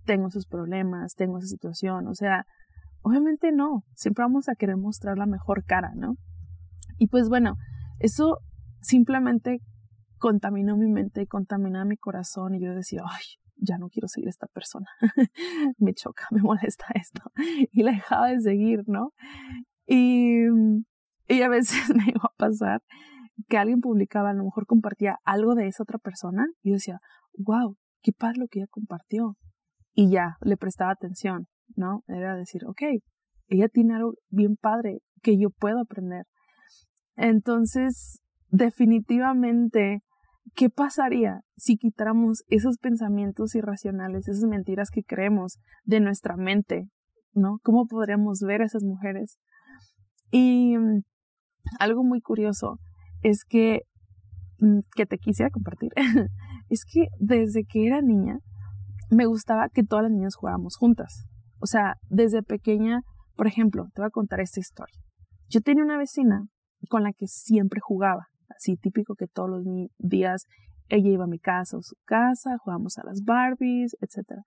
tengo 0.08 0.30
esos 0.30 0.48
problemas, 0.48 1.14
tengo 1.14 1.38
esa 1.38 1.48
situación. 1.48 2.08
O 2.08 2.16
sea, 2.16 2.46
obviamente 3.02 3.52
no. 3.52 3.84
Siempre 3.94 4.24
vamos 4.24 4.50
a 4.50 4.56
querer 4.56 4.78
mostrar 4.78 5.18
la 5.18 5.28
mejor 5.28 5.64
cara, 5.66 5.92
¿no? 5.96 6.16
Y 6.98 7.08
pues 7.08 7.30
bueno, 7.30 7.58
eso 8.00 8.40
simplemente 8.82 9.60
contaminó 10.18 10.76
mi 10.78 10.88
mente, 10.88 11.28
contaminó 11.28 11.86
mi 11.86 11.98
corazón 11.98 12.56
y 12.56 12.64
yo 12.64 12.74
decía, 12.74 13.04
ay, 13.06 13.26
ya 13.58 13.78
no 13.78 13.90
quiero 13.90 14.08
seguir 14.08 14.30
a 14.30 14.32
esta 14.32 14.48
persona. 14.48 14.88
me 15.78 15.94
choca, 15.94 16.26
me 16.32 16.42
molesta 16.42 16.88
esto. 16.96 17.22
Y 17.72 17.84
la 17.84 17.92
dejaba 17.92 18.30
de 18.30 18.40
seguir, 18.40 18.84
¿no? 18.88 19.12
Y, 19.86 20.46
y 21.28 21.42
a 21.42 21.50
veces 21.50 21.90
me 21.96 22.06
iba 22.08 22.24
a 22.24 22.36
pasar 22.38 22.82
que 23.50 23.58
alguien 23.58 23.82
publicaba, 23.82 24.32
a 24.32 24.34
lo 24.34 24.46
mejor 24.46 24.66
compartía 24.66 25.18
algo 25.24 25.54
de 25.54 25.68
esa 25.68 25.84
otra 25.84 26.00
persona 26.00 26.48
y 26.64 26.70
yo 26.70 26.74
decía, 26.76 27.00
wow, 27.38 27.76
qué 28.02 28.12
padre 28.12 28.40
lo 28.40 28.48
que 28.48 28.60
ella 28.60 28.68
compartió. 28.72 29.36
Y 29.98 30.12
ya, 30.12 30.38
le 30.42 30.58
prestaba 30.58 30.92
atención, 30.92 31.48
¿no? 31.76 32.04
Era 32.08 32.36
decir, 32.36 32.62
ok, 32.68 32.82
ella 33.48 33.68
tiene 33.68 33.96
algo 33.96 34.14
bien 34.30 34.56
padre 34.56 35.00
que 35.24 35.40
yo 35.40 35.50
puedo 35.50 35.80
aprender. 35.80 36.26
Entonces, 37.16 38.22
definitivamente 38.50 40.04
¿Qué 40.56 40.70
pasaría 40.70 41.42
si 41.56 41.78
quitáramos 41.78 42.44
esos 42.48 42.78
pensamientos 42.78 43.56
irracionales, 43.56 44.28
esas 44.28 44.48
mentiras 44.50 44.90
que 44.90 45.04
creemos 45.04 45.60
de 45.84 46.00
nuestra 46.00 46.38
mente? 46.38 46.88
¿No? 47.34 47.60
¿Cómo 47.64 47.86
podríamos 47.86 48.40
ver 48.40 48.62
a 48.62 48.66
esas 48.66 48.84
mujeres? 48.84 49.38
Y 50.32 50.78
mm, 50.78 51.02
algo 51.80 52.04
muy 52.04 52.22
curioso 52.22 52.80
es 53.22 53.44
que, 53.48 53.82
mm, 54.60 54.80
que 54.96 55.06
te 55.06 55.18
quisiera 55.18 55.52
compartir, 55.52 55.92
es 56.70 56.84
que 56.92 57.08
desde 57.20 57.64
que 57.66 57.86
era 57.86 58.02
niña 58.02 58.40
me 59.10 59.26
gustaba 59.26 59.70
que 59.70 59.84
todas 59.84 60.04
las 60.04 60.12
niñas 60.12 60.36
jugáramos 60.36 60.76
juntas. 60.78 61.26
O 61.60 61.66
sea, 61.66 61.96
desde 62.10 62.44
pequeña, 62.44 63.02
por 63.36 63.48
ejemplo, 63.48 63.88
te 63.94 64.02
voy 64.02 64.08
a 64.08 64.12
contar 64.12 64.40
esta 64.40 64.60
historia. 64.60 65.00
Yo 65.50 65.62
tenía 65.62 65.84
una 65.84 65.98
vecina 65.98 66.46
con 66.90 67.04
la 67.04 67.14
que 67.14 67.28
siempre 67.28 67.80
jugaba 67.82 68.28
así 68.56 68.76
típico 68.78 69.16
que 69.16 69.28
todos 69.28 69.50
los 69.50 69.64
días 69.98 70.46
ella 70.90 71.10
iba 71.10 71.26
a 71.26 71.28
mi 71.28 71.40
casa 71.40 71.78
o 71.78 71.82
su 71.82 71.96
casa, 72.06 72.58
jugábamos 72.60 72.98
a 72.98 73.06
las 73.06 73.24
Barbies, 73.24 73.96
etc. 74.02 74.42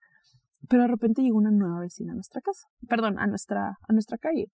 Pero 0.67 0.83
de 0.83 0.87
repente 0.87 1.21
llegó 1.21 1.37
una 1.37 1.51
nueva 1.51 1.79
vecina 1.79 2.13
a 2.13 2.15
nuestra 2.15 2.41
casa, 2.41 2.67
perdón, 2.87 3.19
a 3.19 3.27
nuestra, 3.27 3.77
a 3.87 3.93
nuestra 3.93 4.17
calle. 4.17 4.47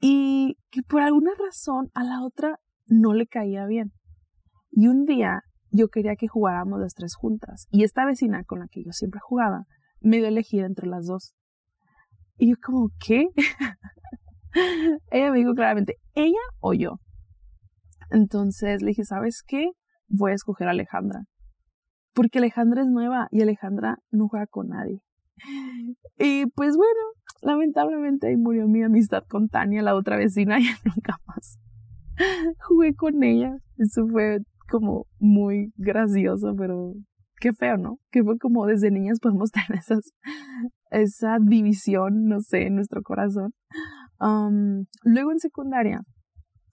Y 0.00 0.56
que 0.70 0.82
por 0.82 1.02
alguna 1.02 1.32
razón 1.38 1.90
a 1.94 2.04
la 2.04 2.22
otra 2.22 2.58
no 2.86 3.14
le 3.14 3.26
caía 3.26 3.66
bien. 3.66 3.92
Y 4.70 4.88
un 4.88 5.04
día 5.04 5.42
yo 5.70 5.88
quería 5.88 6.16
que 6.16 6.28
jugáramos 6.28 6.80
las 6.80 6.94
tres 6.94 7.14
juntas. 7.14 7.66
Y 7.70 7.84
esta 7.84 8.04
vecina 8.04 8.44
con 8.44 8.60
la 8.60 8.68
que 8.68 8.82
yo 8.84 8.92
siempre 8.92 9.20
jugaba 9.22 9.64
me 10.00 10.16
dio 10.18 10.26
a 10.26 10.30
elegir 10.30 10.64
entre 10.64 10.86
las 10.86 11.06
dos. 11.06 11.34
Y 12.36 12.50
yo 12.50 12.56
como, 12.62 12.88
¿qué? 12.98 13.26
ella 15.10 15.30
me 15.30 15.38
dijo 15.38 15.54
claramente, 15.54 15.96
ella 16.14 16.38
o 16.60 16.72
yo. 16.72 16.98
Entonces 18.10 18.82
le 18.82 18.88
dije, 18.88 19.04
¿sabes 19.04 19.42
qué? 19.46 19.70
Voy 20.08 20.32
a 20.32 20.34
escoger 20.34 20.68
a 20.68 20.72
Alejandra. 20.72 21.24
Porque 22.12 22.38
Alejandra 22.38 22.82
es 22.82 22.88
nueva 22.88 23.28
y 23.30 23.42
Alejandra 23.42 23.98
no 24.10 24.28
juega 24.28 24.46
con 24.46 24.68
nadie. 24.68 25.00
Y 26.18 26.46
pues 26.46 26.76
bueno, 26.76 27.00
lamentablemente 27.40 28.28
ahí 28.28 28.36
murió 28.36 28.66
mi 28.66 28.82
amistad 28.82 29.22
con 29.28 29.48
Tania, 29.48 29.82
la 29.82 29.94
otra 29.94 30.16
vecina, 30.16 30.58
y 30.60 30.64
nunca 30.84 31.18
más 31.26 31.58
jugué 32.58 32.94
con 32.94 33.22
ella. 33.22 33.56
Eso 33.78 34.06
fue 34.06 34.38
como 34.70 35.06
muy 35.18 35.72
gracioso, 35.76 36.54
pero 36.56 36.94
qué 37.40 37.52
feo, 37.52 37.76
¿no? 37.76 37.98
Que 38.10 38.22
fue 38.22 38.38
como 38.38 38.66
desde 38.66 38.90
niñas 38.90 39.18
podemos 39.20 39.50
tener 39.52 39.80
esas, 39.80 40.12
esa 40.90 41.38
división, 41.40 42.26
no 42.26 42.40
sé, 42.40 42.66
en 42.66 42.76
nuestro 42.76 43.02
corazón. 43.02 43.52
luego 45.04 45.32
en 45.32 45.38
secundaria 45.38 46.00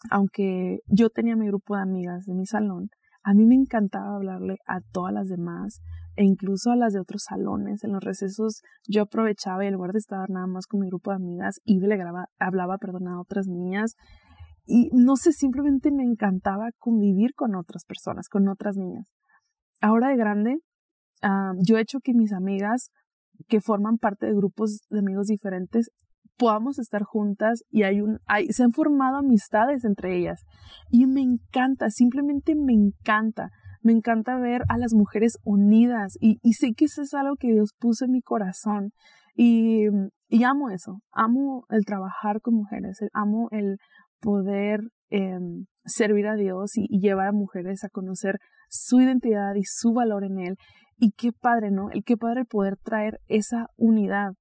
aunque 0.10 0.80
yo 0.88 1.10
tenía 1.10 1.36
mi 1.36 1.48
grupo 1.48 1.76
de 1.76 1.82
amigas 1.82 2.26
de 2.26 2.34
mi 2.34 2.46
salón, 2.46 2.90
a 3.24 3.34
mí 3.34 3.46
me 3.46 3.56
encantaba 3.56 4.16
hablarle 4.16 4.58
a 4.68 4.80
todas 4.92 5.14
las 5.14 5.28
demás 5.28 5.82
e 6.16 6.24
incluso 6.24 6.72
a 6.72 6.76
las 6.76 6.94
de 6.94 7.00
otros 7.00 7.24
salones. 7.28 7.84
En 7.84 7.92
los 7.92 8.04
recesos 8.04 8.62
yo 8.88 9.04
aprovechaba 9.04 9.64
y 9.64 9.68
en 9.68 9.74
lugar 9.74 9.92
de 9.92 10.00
estar 10.00 10.30
nada 10.30 10.48
más 10.48 10.66
con 10.66 10.80
mi 10.80 10.88
grupo 10.88 11.12
de 11.12 11.18
amigas, 11.18 11.60
y 11.66 11.80
le 11.80 11.98
hablaba 12.40 12.78
perdón, 12.78 13.08
a 13.08 13.20
otras 13.20 13.48
niñas. 13.48 13.96
Y 14.68 14.90
no 14.92 15.16
sé, 15.16 15.32
simplemente 15.32 15.92
me 15.92 16.04
encantaba 16.04 16.70
convivir 16.78 17.34
con 17.34 17.56
otras 17.56 17.86
personas, 17.86 18.28
con 18.28 18.50
otras 18.50 18.76
niñas. 18.76 19.08
Ahora 19.82 20.10
de 20.10 20.18
grande, 20.18 20.58
ah, 21.22 21.54
yo 21.66 21.78
he 21.78 21.82
hecho 21.82 22.00
que 22.04 22.14
mis 22.14 22.34
amigas 22.34 22.90
que 23.48 23.62
forman 23.62 23.98
parte 23.98 24.26
de 24.26 24.34
grupos 24.34 24.82
de 24.90 25.00
amigos 25.00 25.28
diferentes 25.28 25.90
podamos 26.38 26.80
estar 26.80 27.04
juntas 27.04 27.64
y 27.70 27.84
hay 27.84 28.02
un, 28.02 28.20
hay, 28.26 28.48
se 28.50 28.64
han 28.64 28.72
formado 28.72 29.18
amistades 29.18 29.84
entre 29.86 30.18
ellas. 30.18 30.44
Y 30.92 31.08
me 31.08 31.22
encanta, 31.22 31.90
simplemente 31.90 32.54
me 32.56 32.74
encanta. 32.74 33.50
Me 33.82 33.94
encanta 33.94 34.38
ver 34.38 34.64
a 34.70 34.78
las 34.78 34.94
mujeres 34.94 35.38
unidas 35.44 36.18
y, 36.20 36.40
y 36.42 36.54
sé 36.54 36.74
que 36.76 36.86
eso 36.86 37.02
es 37.02 37.14
algo 37.14 37.36
que 37.38 37.54
Dios 37.54 37.74
puso 37.80 38.06
en 38.06 38.12
mi 38.12 38.22
corazón. 38.22 38.92
Y, 39.34 39.86
y 40.30 40.44
amo 40.44 40.70
eso, 40.72 41.00
amo 41.12 41.66
el 41.70 41.86
trabajar 41.86 42.42
con 42.42 42.56
mujeres, 42.56 42.98
amo 43.14 43.48
el 43.52 43.78
poder 44.20 44.82
em, 45.10 45.66
servir 45.86 46.28
a 46.28 46.36
Dios 46.36 46.78
y, 46.78 46.88
llevar 47.00 47.28
a 47.28 47.32
mujeres 47.32 47.84
a 47.84 47.90
conocer 47.90 48.40
su 48.70 49.00
identidad 49.02 49.56
y 49.56 49.64
su 49.64 49.94
valor 49.94 50.24
en 50.24 50.40
Él. 50.40 50.58
Y 50.98 51.12
qué 51.12 51.32
padre, 51.32 51.72
¿no? 51.72 51.90
El 51.92 52.04
qué 52.04 52.18
padre 52.18 52.44
poder 52.46 52.78
traer 52.78 53.20
esa 53.28 53.68
unidad 53.78 54.34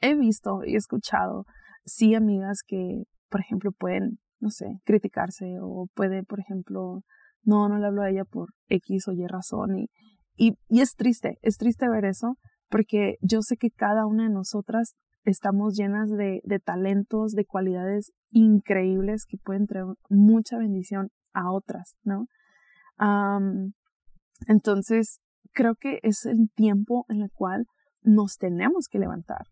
he 0.00 0.14
visto 0.14 0.60
y 0.64 0.76
escuchado, 0.76 1.44
sí, 1.84 2.14
amigas 2.14 2.60
que, 2.64 3.02
por 3.28 3.40
ejemplo, 3.40 3.72
pueden, 3.72 4.18
no 4.38 4.50
sé, 4.50 4.66
criticarse 4.84 5.56
o 5.60 5.88
puede, 5.94 6.22
por 6.22 6.38
ejemplo, 6.38 7.02
no, 7.42 7.68
no 7.68 7.78
le 7.78 7.86
hablo 7.86 8.02
a 8.02 8.10
ella 8.10 8.24
por 8.24 8.50
X 8.68 9.08
o 9.08 9.12
Y 9.12 9.26
razón 9.26 9.78
y, 9.78 9.86
y, 10.36 10.56
y 10.68 10.80
es 10.80 10.94
triste, 10.94 11.38
es 11.42 11.56
triste 11.56 11.88
ver 11.88 12.04
eso 12.04 12.36
porque 12.68 13.16
yo 13.20 13.42
sé 13.42 13.56
que 13.56 13.70
cada 13.70 14.06
una 14.06 14.24
de 14.24 14.30
nosotras 14.30 14.94
estamos 15.24 15.74
llenas 15.76 16.10
de, 16.10 16.40
de 16.44 16.58
talentos, 16.58 17.32
de 17.32 17.44
cualidades 17.44 18.12
increíbles 18.30 19.26
que 19.26 19.38
pueden 19.38 19.66
traer 19.66 19.86
mucha 20.08 20.58
bendición 20.58 21.10
a 21.32 21.50
otras, 21.50 21.96
¿no? 22.04 22.26
entonces, 24.46 25.20
creo 25.52 25.74
que 25.74 25.98
es 26.02 26.26
el 26.26 26.48
tiempo 26.54 27.06
en 27.08 27.22
el 27.22 27.30
cual 27.32 27.66
nos 28.02 28.36
tenemos 28.36 28.86
que 28.88 29.00
levantar. 29.00 29.46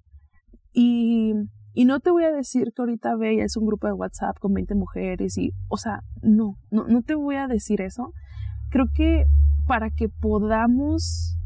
Y, 0.72 1.32
y 1.72 1.84
no 1.84 1.98
te 1.98 2.12
voy 2.12 2.24
a 2.24 2.30
decir 2.30 2.72
que 2.74 2.82
ahorita 2.82 3.16
Bella 3.16 3.44
es 3.44 3.56
un 3.56 3.66
grupo 3.66 3.88
de 3.88 3.94
WhatsApp 3.94 4.38
con 4.38 4.52
20 4.52 4.74
mujeres 4.76 5.36
y, 5.38 5.50
o 5.68 5.76
sea, 5.76 6.02
no, 6.22 6.54
no, 6.70 6.86
no 6.86 7.02
te 7.02 7.14
voy 7.14 7.36
a 7.36 7.48
decir 7.48 7.80
eso. 7.80 8.12
Creo 8.70 8.86
que 8.94 9.24
para 9.66 9.90
que 9.90 10.08
podamos 10.08 11.36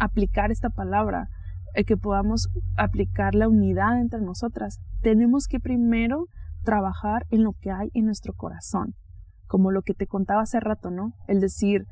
aplicar 0.00 0.50
esta 0.50 0.70
palabra, 0.70 1.28
eh, 1.74 1.84
que 1.84 1.96
podamos 1.96 2.48
aplicar 2.76 3.34
la 3.34 3.48
unidad 3.48 4.00
entre 4.00 4.20
nosotras, 4.20 4.78
tenemos 5.02 5.46
que 5.48 5.60
primero 5.60 6.26
trabajar 6.64 7.26
en 7.30 7.44
lo 7.44 7.52
que 7.60 7.70
hay 7.70 7.90
en 7.94 8.06
nuestro 8.06 8.32
corazón, 8.34 8.94
como 9.46 9.70
lo 9.70 9.82
que 9.82 9.94
te 9.94 10.06
contaba 10.06 10.42
hace 10.42 10.60
rato, 10.60 10.90
¿no? 10.90 11.12
El 11.28 11.40
decir, 11.40 11.84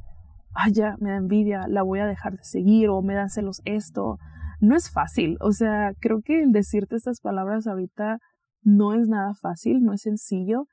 ay, 0.54 0.72
ya 0.72 0.96
me 1.00 1.10
da 1.10 1.16
envidia, 1.16 1.66
la 1.68 1.82
voy 1.82 2.00
a 2.00 2.06
dejar 2.06 2.32
de 2.32 2.44
seguir 2.44 2.88
o 2.88 3.02
me 3.02 3.14
da 3.14 3.28
celos 3.28 3.60
esto, 3.64 4.18
no 4.60 4.76
es 4.76 4.90
fácil. 4.90 5.36
O 5.40 5.52
sea, 5.52 5.92
creo 6.00 6.20
que 6.22 6.42
el 6.42 6.52
decirte 6.52 6.96
estas 6.96 7.20
palabras 7.20 7.66
ahorita 7.66 8.18
no 8.62 8.94
es 8.94 9.08
nada 9.08 9.34
fácil, 9.34 9.82
no 9.82 9.92
es 9.92 10.02
sencillo 10.02 10.66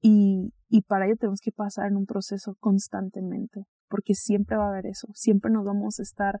y, 0.00 0.52
y 0.68 0.82
para 0.82 1.06
ello 1.06 1.16
tenemos 1.18 1.40
que 1.40 1.52
pasar 1.52 1.86
en 1.86 1.96
un 1.96 2.06
proceso 2.06 2.54
constantemente, 2.60 3.66
porque 3.88 4.14
siempre 4.14 4.56
va 4.56 4.66
a 4.66 4.68
haber 4.68 4.86
eso, 4.86 5.08
siempre 5.12 5.50
nos 5.50 5.64
vamos 5.64 5.98
a 5.98 6.02
estar 6.02 6.38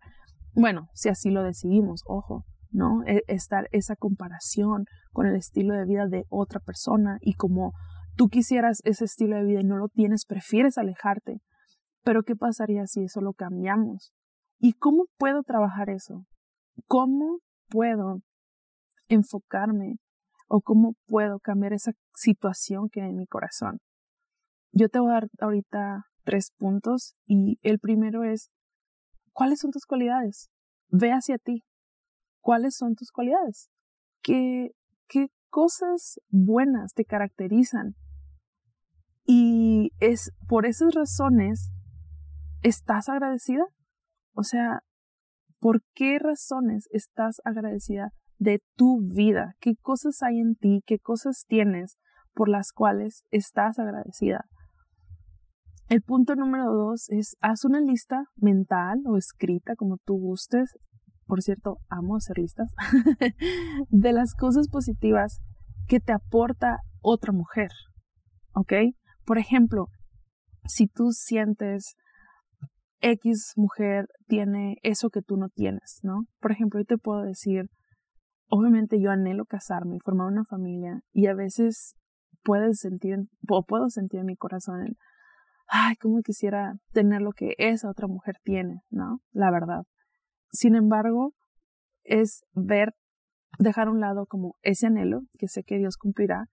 Bueno, 0.54 0.88
si 0.94 1.08
así 1.08 1.30
lo 1.30 1.42
decidimos, 1.42 2.02
ojo, 2.06 2.44
¿no? 2.70 3.02
E, 3.06 3.22
estar 3.26 3.68
esa 3.72 3.96
comparación 3.96 4.84
con 5.12 5.26
el 5.26 5.36
estilo 5.36 5.74
de 5.74 5.84
vida 5.84 6.06
de 6.06 6.24
otra 6.28 6.60
persona 6.60 7.18
y 7.20 7.34
como 7.34 7.72
tú 8.16 8.28
quisieras 8.28 8.80
ese 8.84 9.04
estilo 9.04 9.36
de 9.36 9.44
vida 9.44 9.60
y 9.60 9.64
no 9.64 9.76
lo 9.76 9.88
tienes, 9.88 10.24
prefieres 10.26 10.78
alejarte. 10.78 11.40
Pero 12.02 12.22
¿qué 12.22 12.36
pasaría 12.36 12.86
si 12.86 13.04
eso 13.04 13.20
lo 13.20 13.32
cambiamos? 13.32 14.12
¿Y 14.58 14.74
cómo 14.74 15.06
puedo 15.18 15.42
trabajar 15.42 15.90
eso? 15.90 16.24
¿Cómo 16.86 17.38
puedo 17.68 18.20
enfocarme 19.08 19.96
o 20.48 20.60
cómo 20.60 20.94
puedo 21.06 21.38
cambiar 21.40 21.72
esa 21.72 21.92
situación 22.14 22.88
que 22.90 23.02
hay 23.02 23.10
en 23.10 23.16
mi 23.16 23.26
corazón? 23.26 23.78
Yo 24.72 24.88
te 24.88 25.00
voy 25.00 25.10
a 25.10 25.14
dar 25.14 25.28
ahorita 25.40 26.04
tres 26.24 26.52
puntos 26.56 27.14
y 27.26 27.58
el 27.62 27.78
primero 27.78 28.24
es, 28.24 28.50
¿cuáles 29.34 29.60
son 29.60 29.70
tus 29.70 29.84
cualidades? 29.84 30.48
Ve 30.88 31.10
hacia 31.10 31.36
ti. 31.36 31.64
¿Cuáles 32.40 32.76
son 32.76 32.94
tus 32.94 33.10
cualidades? 33.10 33.68
¿Qué, 34.22 34.70
qué 35.08 35.28
cosas 35.50 36.20
buenas 36.30 36.94
te 36.94 37.04
caracterizan? 37.04 37.94
Y 39.26 39.90
es 40.00 40.30
por 40.48 40.66
esas 40.66 40.94
razones, 40.94 41.70
¿estás 42.62 43.08
agradecida? 43.08 43.64
O 44.34 44.42
sea, 44.42 44.80
¿por 45.58 45.82
qué 45.94 46.18
razones 46.18 46.88
estás 46.90 47.40
agradecida 47.44 48.12
de 48.38 48.62
tu 48.76 49.00
vida? 49.00 49.54
¿Qué 49.60 49.76
cosas 49.80 50.22
hay 50.22 50.40
en 50.40 50.56
ti? 50.56 50.82
¿Qué 50.86 50.98
cosas 50.98 51.44
tienes 51.48 51.98
por 52.34 52.48
las 52.48 52.72
cuales 52.72 53.24
estás 53.30 53.78
agradecida? 53.78 54.44
El 55.88 56.00
punto 56.00 56.34
número 56.34 56.72
dos 56.72 57.10
es 57.10 57.36
haz 57.42 57.64
una 57.64 57.80
lista 57.80 58.24
mental 58.36 59.02
o 59.06 59.16
escrita, 59.16 59.76
como 59.76 59.98
tú 59.98 60.14
gustes. 60.14 60.78
Por 61.26 61.42
cierto, 61.42 61.78
amo 61.88 62.16
hacer 62.16 62.38
listas 62.38 62.72
de 63.90 64.12
las 64.12 64.34
cosas 64.34 64.68
positivas 64.68 65.40
que 65.86 66.00
te 66.00 66.12
aporta 66.12 66.78
otra 67.02 67.32
mujer. 67.32 67.68
¿Ok? 68.54 68.72
Por 69.26 69.38
ejemplo, 69.38 69.88
si 70.66 70.86
tú 70.86 71.12
sientes 71.12 71.96
X 73.00 73.52
mujer 73.56 74.06
tiene 74.26 74.76
eso 74.82 75.10
que 75.10 75.20
tú 75.20 75.36
no 75.36 75.48
tienes, 75.50 76.00
¿no? 76.02 76.24
Por 76.40 76.52
ejemplo, 76.52 76.80
yo 76.80 76.86
te 76.86 76.96
puedo 76.96 77.22
decir, 77.22 77.66
obviamente 78.48 79.00
yo 79.00 79.10
anhelo 79.10 79.44
casarme, 79.44 79.98
formar 80.02 80.28
una 80.28 80.44
familia 80.44 81.00
y 81.12 81.26
a 81.26 81.34
veces 81.34 81.94
puedes 82.42 82.78
sentir, 82.78 83.16
o 83.48 83.64
puedo 83.64 83.90
sentir 83.90 84.20
en 84.20 84.26
mi 84.26 84.36
corazón 84.36 84.80
el, 84.82 84.96
ay, 85.66 85.96
cómo 85.96 86.20
quisiera 86.22 86.74
tener 86.92 87.22
lo 87.22 87.32
que 87.32 87.54
esa 87.58 87.90
otra 87.90 88.06
mujer 88.06 88.36
tiene, 88.42 88.80
¿no? 88.90 89.20
La 89.32 89.50
verdad. 89.50 89.84
Sin 90.50 90.74
embargo, 90.74 91.32
es 92.04 92.44
ver, 92.52 92.92
dejar 93.58 93.88
a 93.88 93.90
un 93.90 94.00
lado 94.00 94.26
como 94.26 94.56
ese 94.62 94.86
anhelo, 94.86 95.22
que 95.38 95.48
sé 95.48 95.62
que 95.64 95.78
Dios 95.78 95.96
cumplirá, 95.96 96.46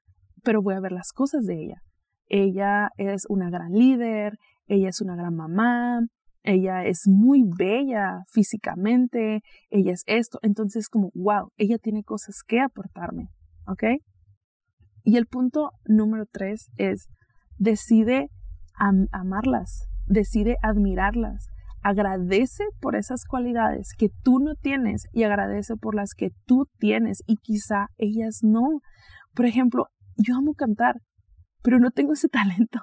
pero 0.44 0.62
voy 0.62 0.76
a 0.76 0.80
ver 0.80 0.92
las 0.92 1.12
cosas 1.14 1.46
de 1.46 1.64
ella. 1.64 1.82
Ella 2.28 2.90
es 2.98 3.26
una 3.28 3.50
gran 3.50 3.72
líder, 3.74 4.38
ella 4.68 4.90
es 4.90 5.02
una 5.02 5.16
gran 5.16 5.36
mamá, 5.36 6.02
ella 6.44 6.86
es 6.86 7.04
muy 7.06 7.44
bella 7.58 8.24
físicamente, 8.32 9.42
ella 9.70 9.92
es 9.92 10.04
esto. 10.08 10.40
Entonces, 10.42 10.88
como, 10.88 11.12
wow, 11.14 11.52
ella 11.58 11.78
tiene 11.78 12.04
cosas 12.04 12.42
que 12.48 12.60
aportarme, 12.60 13.28
¿ok? 13.68 13.84
Y 15.04 15.18
el 15.18 15.28
punto 15.28 15.72
número 15.86 16.26
tres 16.32 16.70
es, 16.78 17.08
decide 17.58 18.30
amarlas, 19.12 19.88
decide 20.08 20.58
admirarlas, 20.64 21.48
agradece 21.84 22.64
por 22.80 22.96
esas 22.96 23.26
cualidades 23.26 23.94
que 23.98 24.10
tú 24.24 24.40
no 24.40 24.56
tienes 24.56 25.08
y 25.12 25.24
agradece 25.24 25.76
por 25.76 25.96
las 25.96 26.14
que 26.16 26.30
tú 26.46 26.66
tienes 26.78 27.24
y 27.28 27.38
quizá 27.38 27.88
ellas 27.98 28.40
no. 28.44 28.82
Por 29.34 29.46
ejemplo, 29.46 29.88
yo 30.18 30.36
amo 30.36 30.54
cantar, 30.54 30.96
pero 31.64 31.80
no 31.80 31.92
tengo 31.92 32.14
ese 32.14 32.28
talento. 32.30 32.80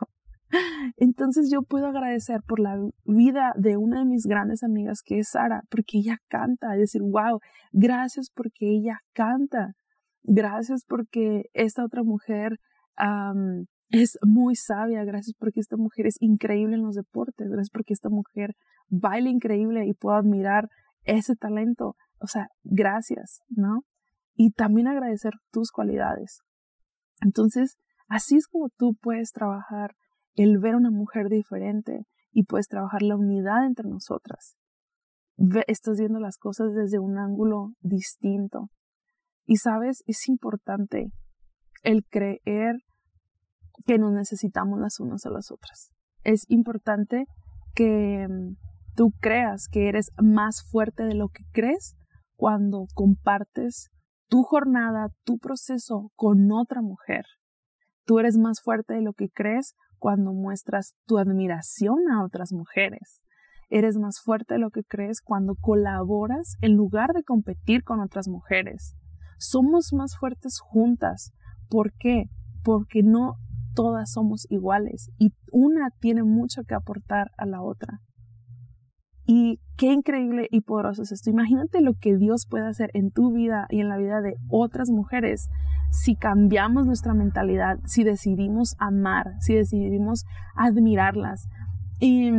Entonces 0.97 1.51
yo 1.53 1.61
puedo 1.63 1.87
agradecer 1.87 2.41
por 2.47 2.59
la 2.59 2.77
vida 3.05 3.53
de 3.57 3.77
una 3.77 3.99
de 3.99 4.07
mis 4.07 4.25
grandes 4.25 4.63
amigas 4.63 5.03
que 5.05 5.19
es 5.19 5.29
Sara, 5.33 5.63
porque 5.69 5.99
ella 5.99 6.19
canta, 6.29 6.75
y 6.75 6.81
decir, 6.81 7.03
wow, 7.03 7.39
gracias 7.73 8.31
porque 8.35 8.71
ella 8.71 8.99
canta, 9.13 9.75
gracias 10.23 10.85
porque 10.89 11.45
esta 11.53 11.85
otra 11.85 12.03
mujer 12.03 12.57
es 13.91 14.19
muy 14.23 14.55
sabia, 14.55 15.05
gracias 15.05 15.35
porque 15.39 15.61
esta 15.61 15.77
mujer 15.77 16.07
es 16.07 16.17
increíble 16.21 16.77
en 16.77 16.83
los 16.83 16.95
deportes, 16.95 17.49
gracias 17.49 17.71
porque 17.71 17.95
esta 17.95 18.11
mujer 18.11 18.55
baila 18.89 19.31
increíble 19.31 19.87
y 19.87 19.95
puedo 19.95 20.17
admirar 20.17 20.69
ese 21.05 21.35
talento. 21.37 21.97
O 22.21 22.27
sea, 22.27 22.49
gracias, 22.65 23.41
¿no? 23.49 23.83
Y 24.35 24.51
también 24.51 24.89
agradecer 24.89 25.33
tus 25.51 25.71
cualidades. 25.71 26.41
Entonces, 27.21 27.77
así 28.09 28.37
es 28.37 28.47
como 28.47 28.69
tú 28.77 28.95
puedes 29.01 29.33
trabajar 29.33 29.95
el 30.35 30.59
ver 30.59 30.75
a 30.75 30.79
una 30.79 30.91
mujer 30.91 31.29
diferente 31.29 32.05
y 32.31 32.45
puedes 32.45 32.69
trabajar 32.69 33.03
la 33.03 33.17
unidad 33.17 33.67
entre 33.67 33.89
nosotras. 33.89 34.57
estás 35.67 35.99
viendo 35.99 36.21
las 36.21 36.37
cosas 36.37 36.75
desde 36.75 36.99
un 36.99 37.19
ángulo 37.19 37.69
distinto. 37.81 38.69
Y 39.45 39.57
sabes, 39.57 40.03
es 40.07 40.29
importante 40.29 41.11
el 41.83 42.05
creer 42.05 42.77
que 43.87 43.99
nos 43.99 44.13
necesitamos 44.13 44.79
las 44.81 45.01
unas 45.01 45.25
a 45.27 45.31
las 45.31 45.51
otras. 45.51 45.91
Es 46.25 46.45
importante 46.49 47.27
que 47.75 48.27
mm, 48.29 48.57
tú 48.97 49.13
creas 49.21 49.69
que 49.69 49.89
eres 49.89 50.11
más 50.23 50.63
fuerte 50.71 51.05
de 51.05 51.15
lo 51.15 51.29
que 51.29 51.45
crees 51.53 51.97
cuando 52.37 52.87
compartes 52.95 53.91
tu 54.29 54.43
jornada, 54.43 55.09
tu 55.25 55.39
proceso 55.39 56.11
con 56.15 56.51
otra 56.53 56.83
mujer. 56.83 57.25
Tú 58.05 58.19
eres 58.19 58.37
más 58.39 58.61
fuerte 58.63 58.95
de 58.95 59.03
lo 59.03 59.13
que 59.13 59.29
crees 59.29 59.75
cuando 59.99 60.33
muestras 60.33 60.95
tu 61.07 61.19
admiración 61.19 62.11
a 62.11 62.25
otras 62.25 62.53
mujeres. 62.53 63.21
Eres 63.71 63.97
más 63.99 64.21
fuerte 64.21 64.55
de 64.55 64.61
lo 64.61 64.71
que 64.71 64.83
crees 64.83 65.21
cuando 65.21 65.55
colaboras 65.55 66.57
en 66.63 66.75
lugar 66.75 67.13
de 67.13 67.23
competir 67.23 67.85
con 67.85 68.01
otras 68.01 68.29
mujeres. 68.29 68.95
Somos 69.39 69.93
más 69.93 70.17
fuertes 70.17 70.59
juntas. 70.61 71.33
¿Por 71.69 71.93
qué? 71.93 72.25
Porque 72.65 73.03
no 73.03 73.35
todas 73.79 74.11
somos 74.11 74.45
iguales 74.51 75.09
y 75.19 75.31
una 75.53 75.91
tiene 76.01 76.25
mucho 76.25 76.65
que 76.65 76.75
aportar 76.75 77.31
a 77.37 77.47
la 77.47 77.63
otra. 77.63 78.01
Y 79.25 79.61
qué 79.77 79.93
increíble 79.93 80.49
y 80.51 80.63
poderoso 80.63 81.03
es 81.03 81.13
esto. 81.13 81.31
Imagínate 81.31 81.81
lo 81.81 81.93
que 81.95 82.17
Dios 82.17 82.47
puede 82.51 82.67
hacer 82.67 82.91
en 82.93 83.13
tu 83.13 83.33
vida 83.33 83.69
y 83.71 83.81
en 83.81 83.89
la 83.89 83.97
vida 83.97 84.21
de 84.21 84.35
otras 84.49 84.91
mujeres 84.91 85.49
si 85.93 86.17
cambiamos 86.17 86.87
nuestra 86.87 87.15
mentalidad, 87.15 87.79
si 87.85 88.03
decidimos 88.03 88.75
amar, 88.81 89.35
si 89.39 89.55
decidimos 89.55 90.25
admirarlas. 90.57 91.47
Y 92.01 92.33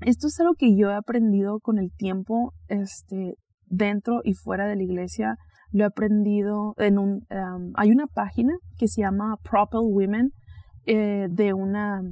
esto 0.00 0.28
es 0.28 0.40
algo 0.40 0.54
que 0.54 0.74
yo 0.74 0.90
he 0.90 0.94
aprendido 0.94 1.60
con 1.60 1.78
el 1.78 1.92
tiempo, 1.92 2.54
este, 2.68 3.34
dentro 3.66 4.22
y 4.24 4.32
fuera 4.32 4.66
de 4.66 4.76
la 4.76 4.84
iglesia. 4.84 5.36
Lo 5.70 5.84
he 5.84 5.86
aprendido 5.86 6.72
en 6.78 6.98
un, 6.98 7.26
um, 7.30 7.72
hay 7.74 7.90
una 7.90 8.06
página 8.06 8.54
que 8.78 8.88
se 8.88 9.02
llama 9.02 9.36
Propel 9.42 9.80
Women 9.82 10.30
eh, 10.86 11.28
de 11.30 11.52
una 11.52 12.02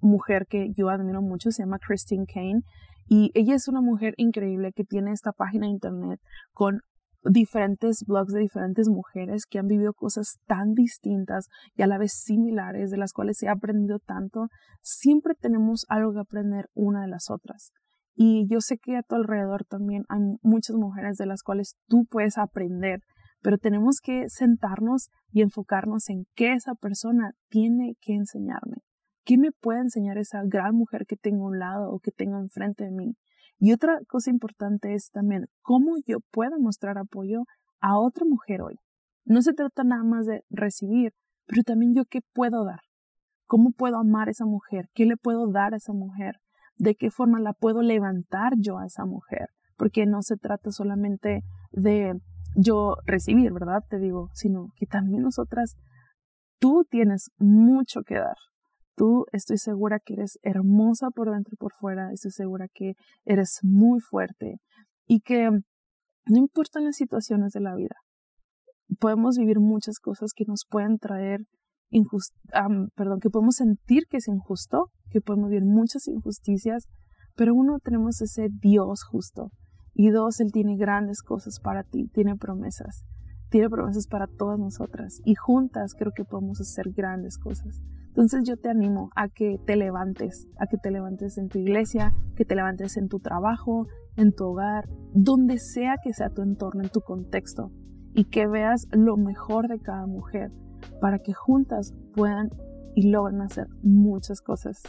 mujer 0.00 0.46
que 0.48 0.72
yo 0.76 0.90
admiro 0.90 1.22
mucho, 1.22 1.50
se 1.50 1.62
llama 1.62 1.78
Christine 1.78 2.26
Kane. 2.26 2.62
Y 3.08 3.30
ella 3.34 3.54
es 3.54 3.68
una 3.68 3.80
mujer 3.80 4.14
increíble 4.16 4.72
que 4.72 4.84
tiene 4.84 5.12
esta 5.12 5.32
página 5.32 5.66
de 5.66 5.72
internet 5.72 6.20
con 6.52 6.80
diferentes 7.24 8.04
blogs 8.06 8.32
de 8.32 8.40
diferentes 8.40 8.88
mujeres 8.88 9.46
que 9.46 9.58
han 9.58 9.68
vivido 9.68 9.92
cosas 9.92 10.38
tan 10.46 10.72
distintas 10.74 11.48
y 11.76 11.82
a 11.82 11.86
la 11.86 11.98
vez 11.98 12.12
similares, 12.12 12.90
de 12.90 12.96
las 12.96 13.12
cuales 13.12 13.38
se 13.38 13.48
ha 13.48 13.52
aprendido 13.52 13.98
tanto. 13.98 14.48
Siempre 14.80 15.34
tenemos 15.34 15.86
algo 15.88 16.12
que 16.12 16.20
aprender 16.20 16.68
una 16.74 17.02
de 17.02 17.08
las 17.08 17.30
otras. 17.30 17.72
Y 18.14 18.46
yo 18.48 18.60
sé 18.60 18.78
que 18.78 18.96
a 18.96 19.02
tu 19.02 19.14
alrededor 19.14 19.64
también 19.64 20.04
hay 20.08 20.20
muchas 20.42 20.76
mujeres 20.76 21.16
de 21.16 21.26
las 21.26 21.42
cuales 21.42 21.76
tú 21.88 22.04
puedes 22.10 22.38
aprender 22.38 23.00
pero 23.42 23.58
tenemos 23.58 24.00
que 24.00 24.28
sentarnos 24.28 25.10
y 25.30 25.42
enfocarnos 25.42 26.08
en 26.08 26.26
qué 26.34 26.54
esa 26.54 26.74
persona 26.74 27.32
tiene 27.48 27.96
que 28.00 28.14
enseñarme. 28.14 28.78
¿Qué 29.24 29.36
me 29.36 29.52
puede 29.52 29.80
enseñar 29.80 30.18
esa 30.18 30.42
gran 30.44 30.74
mujer 30.74 31.04
que 31.06 31.16
tengo 31.16 31.44
a 31.44 31.48
un 31.50 31.58
lado 31.58 31.90
o 31.90 31.98
que 31.98 32.10
tengo 32.10 32.38
enfrente 32.38 32.84
de 32.84 32.92
mí? 32.92 33.16
Y 33.58 33.72
otra 33.72 34.00
cosa 34.08 34.30
importante 34.30 34.94
es 34.94 35.10
también 35.10 35.46
cómo 35.60 35.96
yo 36.06 36.18
puedo 36.30 36.58
mostrar 36.58 36.98
apoyo 36.98 37.44
a 37.80 37.98
otra 37.98 38.24
mujer 38.24 38.62
hoy. 38.62 38.76
No 39.24 39.42
se 39.42 39.52
trata 39.52 39.84
nada 39.84 40.02
más 40.02 40.26
de 40.26 40.42
recibir, 40.50 41.12
pero 41.46 41.62
también 41.62 41.94
yo 41.94 42.04
qué 42.04 42.20
puedo 42.32 42.64
dar. 42.64 42.80
¿Cómo 43.46 43.70
puedo 43.70 43.98
amar 43.98 44.28
a 44.28 44.30
esa 44.32 44.46
mujer? 44.46 44.88
¿Qué 44.94 45.04
le 45.04 45.16
puedo 45.16 45.46
dar 45.48 45.74
a 45.74 45.76
esa 45.76 45.92
mujer? 45.92 46.36
¿De 46.76 46.94
qué 46.94 47.10
forma 47.10 47.38
la 47.38 47.52
puedo 47.52 47.82
levantar 47.82 48.54
yo 48.56 48.78
a 48.78 48.86
esa 48.86 49.04
mujer? 49.04 49.48
Porque 49.76 50.06
no 50.06 50.22
se 50.22 50.36
trata 50.36 50.70
solamente 50.70 51.42
de 51.70 52.18
yo 52.54 52.96
recibir, 53.04 53.52
¿verdad? 53.52 53.82
Te 53.88 53.98
digo, 53.98 54.28
sino 54.34 54.68
que 54.76 54.86
también 54.86 55.22
nosotras, 55.22 55.74
tú 56.58 56.84
tienes 56.88 57.30
mucho 57.38 58.02
que 58.02 58.14
dar. 58.14 58.36
Tú 58.94 59.26
estoy 59.32 59.58
segura 59.58 59.98
que 60.04 60.14
eres 60.14 60.38
hermosa 60.42 61.10
por 61.10 61.30
dentro 61.30 61.52
y 61.52 61.56
por 61.56 61.72
fuera, 61.72 62.12
estoy 62.12 62.30
segura 62.30 62.66
que 62.72 62.92
eres 63.24 63.58
muy 63.62 64.00
fuerte 64.00 64.56
y 65.06 65.20
que 65.20 65.48
no 65.50 66.38
importan 66.38 66.84
las 66.84 66.96
situaciones 66.96 67.52
de 67.52 67.60
la 67.60 67.74
vida, 67.74 67.96
podemos 69.00 69.36
vivir 69.38 69.60
muchas 69.60 69.98
cosas 69.98 70.32
que 70.34 70.44
nos 70.46 70.64
pueden 70.68 70.98
traer 70.98 71.40
injust 71.90 72.34
perdón, 72.94 73.20
que 73.20 73.30
podemos 73.30 73.56
sentir 73.56 74.04
que 74.08 74.18
es 74.18 74.28
injusto, 74.28 74.90
que 75.10 75.20
podemos 75.20 75.48
vivir 75.48 75.64
muchas 75.64 76.06
injusticias, 76.08 76.86
pero 77.34 77.54
uno 77.54 77.78
tenemos 77.82 78.20
ese 78.20 78.48
Dios 78.50 79.04
justo 79.04 79.50
y 79.94 80.10
dos, 80.10 80.40
Él 80.40 80.52
tiene 80.52 80.76
grandes 80.76 81.22
cosas 81.22 81.60
para 81.60 81.82
ti, 81.84 82.08
tiene 82.08 82.36
promesas, 82.36 83.04
tiene 83.50 83.68
promesas 83.68 84.06
para 84.06 84.26
todas 84.26 84.58
nosotras 84.58 85.20
y 85.24 85.34
juntas 85.34 85.94
creo 85.94 86.12
que 86.12 86.24
podemos 86.24 86.60
hacer 86.60 86.92
grandes 86.92 87.38
cosas. 87.38 87.82
Entonces 88.08 88.44
yo 88.44 88.58
te 88.58 88.68
animo 88.68 89.10
a 89.16 89.28
que 89.28 89.58
te 89.66 89.76
levantes, 89.76 90.46
a 90.58 90.66
que 90.66 90.76
te 90.76 90.90
levantes 90.90 91.38
en 91.38 91.48
tu 91.48 91.58
iglesia, 91.58 92.14
que 92.36 92.44
te 92.44 92.54
levantes 92.54 92.96
en 92.96 93.08
tu 93.08 93.20
trabajo, 93.20 93.86
en 94.16 94.34
tu 94.34 94.44
hogar, 94.44 94.88
donde 95.14 95.58
sea 95.58 95.96
que 96.02 96.12
sea 96.12 96.28
tu 96.28 96.42
entorno, 96.42 96.82
en 96.82 96.90
tu 96.90 97.00
contexto, 97.00 97.72
y 98.14 98.24
que 98.24 98.46
veas 98.46 98.86
lo 98.90 99.16
mejor 99.16 99.68
de 99.68 99.80
cada 99.80 100.06
mujer 100.06 100.52
para 101.00 101.20
que 101.20 101.32
juntas 101.32 101.94
puedan 102.14 102.50
y 102.94 103.08
logren 103.10 103.40
hacer 103.40 103.68
muchas 103.82 104.42
cosas. 104.42 104.82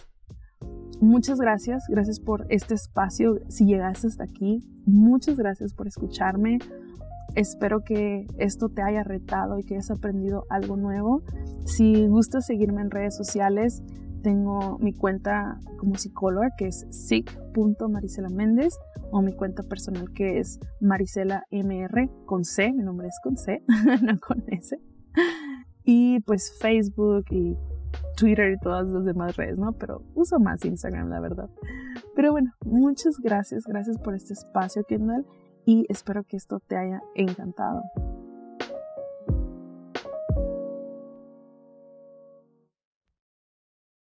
Muchas 1.04 1.38
gracias, 1.38 1.84
gracias 1.90 2.22
por 2.22 2.46
este 2.48 2.76
espacio. 2.76 3.42
Si 3.50 3.66
llegaste 3.66 4.08
hasta 4.08 4.24
aquí, 4.24 4.64
muchas 4.86 5.36
gracias 5.36 5.74
por 5.74 5.86
escucharme. 5.86 6.60
Espero 7.36 7.84
que 7.84 8.26
esto 8.38 8.70
te 8.70 8.84
haya 8.84 9.04
retado 9.04 9.60
y 9.60 9.66
que 9.66 9.74
hayas 9.74 9.92
aprendido 9.92 10.46
algo 10.50 10.78
nuevo. 10.78 11.22
Si 11.66 12.08
gustas 12.08 12.46
seguirme 12.46 12.82
en 12.82 12.90
redes 12.90 13.18
sociales, 13.18 13.84
tengo 14.22 14.80
mi 14.80 14.94
cuenta 14.94 15.60
como 15.78 15.96
psicóloga 15.96 16.52
que 16.58 16.68
es 16.68 16.88
sic.marisela 16.90 18.30
Méndez 18.30 18.74
o 19.12 19.22
mi 19.22 19.34
cuenta 19.34 19.62
personal 19.64 20.10
que 20.14 20.40
es 20.40 20.58
Marisela 20.80 21.44
MR 21.52 22.10
con 22.26 22.46
C, 22.46 22.72
mi 22.72 22.82
nombre 22.82 23.10
es 23.10 23.20
con 23.22 23.36
C, 23.36 23.62
no 24.04 24.18
con 24.22 24.42
S. 24.48 24.80
Y 25.84 26.22
pues 26.22 26.58
Facebook 26.62 27.26
y 27.30 27.58
Twitter 28.16 28.52
y 28.54 28.60
todas 28.60 28.90
las 28.90 29.06
demás 29.06 29.36
redes, 29.36 29.60
¿no? 29.60 29.74
Pero 29.74 30.02
uso 30.16 30.40
más 30.40 30.64
Instagram, 30.66 31.10
la 31.10 31.20
verdad. 31.20 31.50
Pero 32.16 32.32
bueno, 32.32 32.54
muchas 32.66 33.20
gracias, 33.20 33.66
gracias 33.66 33.98
por 33.98 34.16
este 34.16 34.34
espacio, 34.34 34.84
Kendall 34.84 35.26
y 35.66 35.86
espero 35.90 36.24
que 36.24 36.38
esto 36.38 36.60
te 36.60 36.78
haya 36.78 37.02
encantado. 37.16 37.84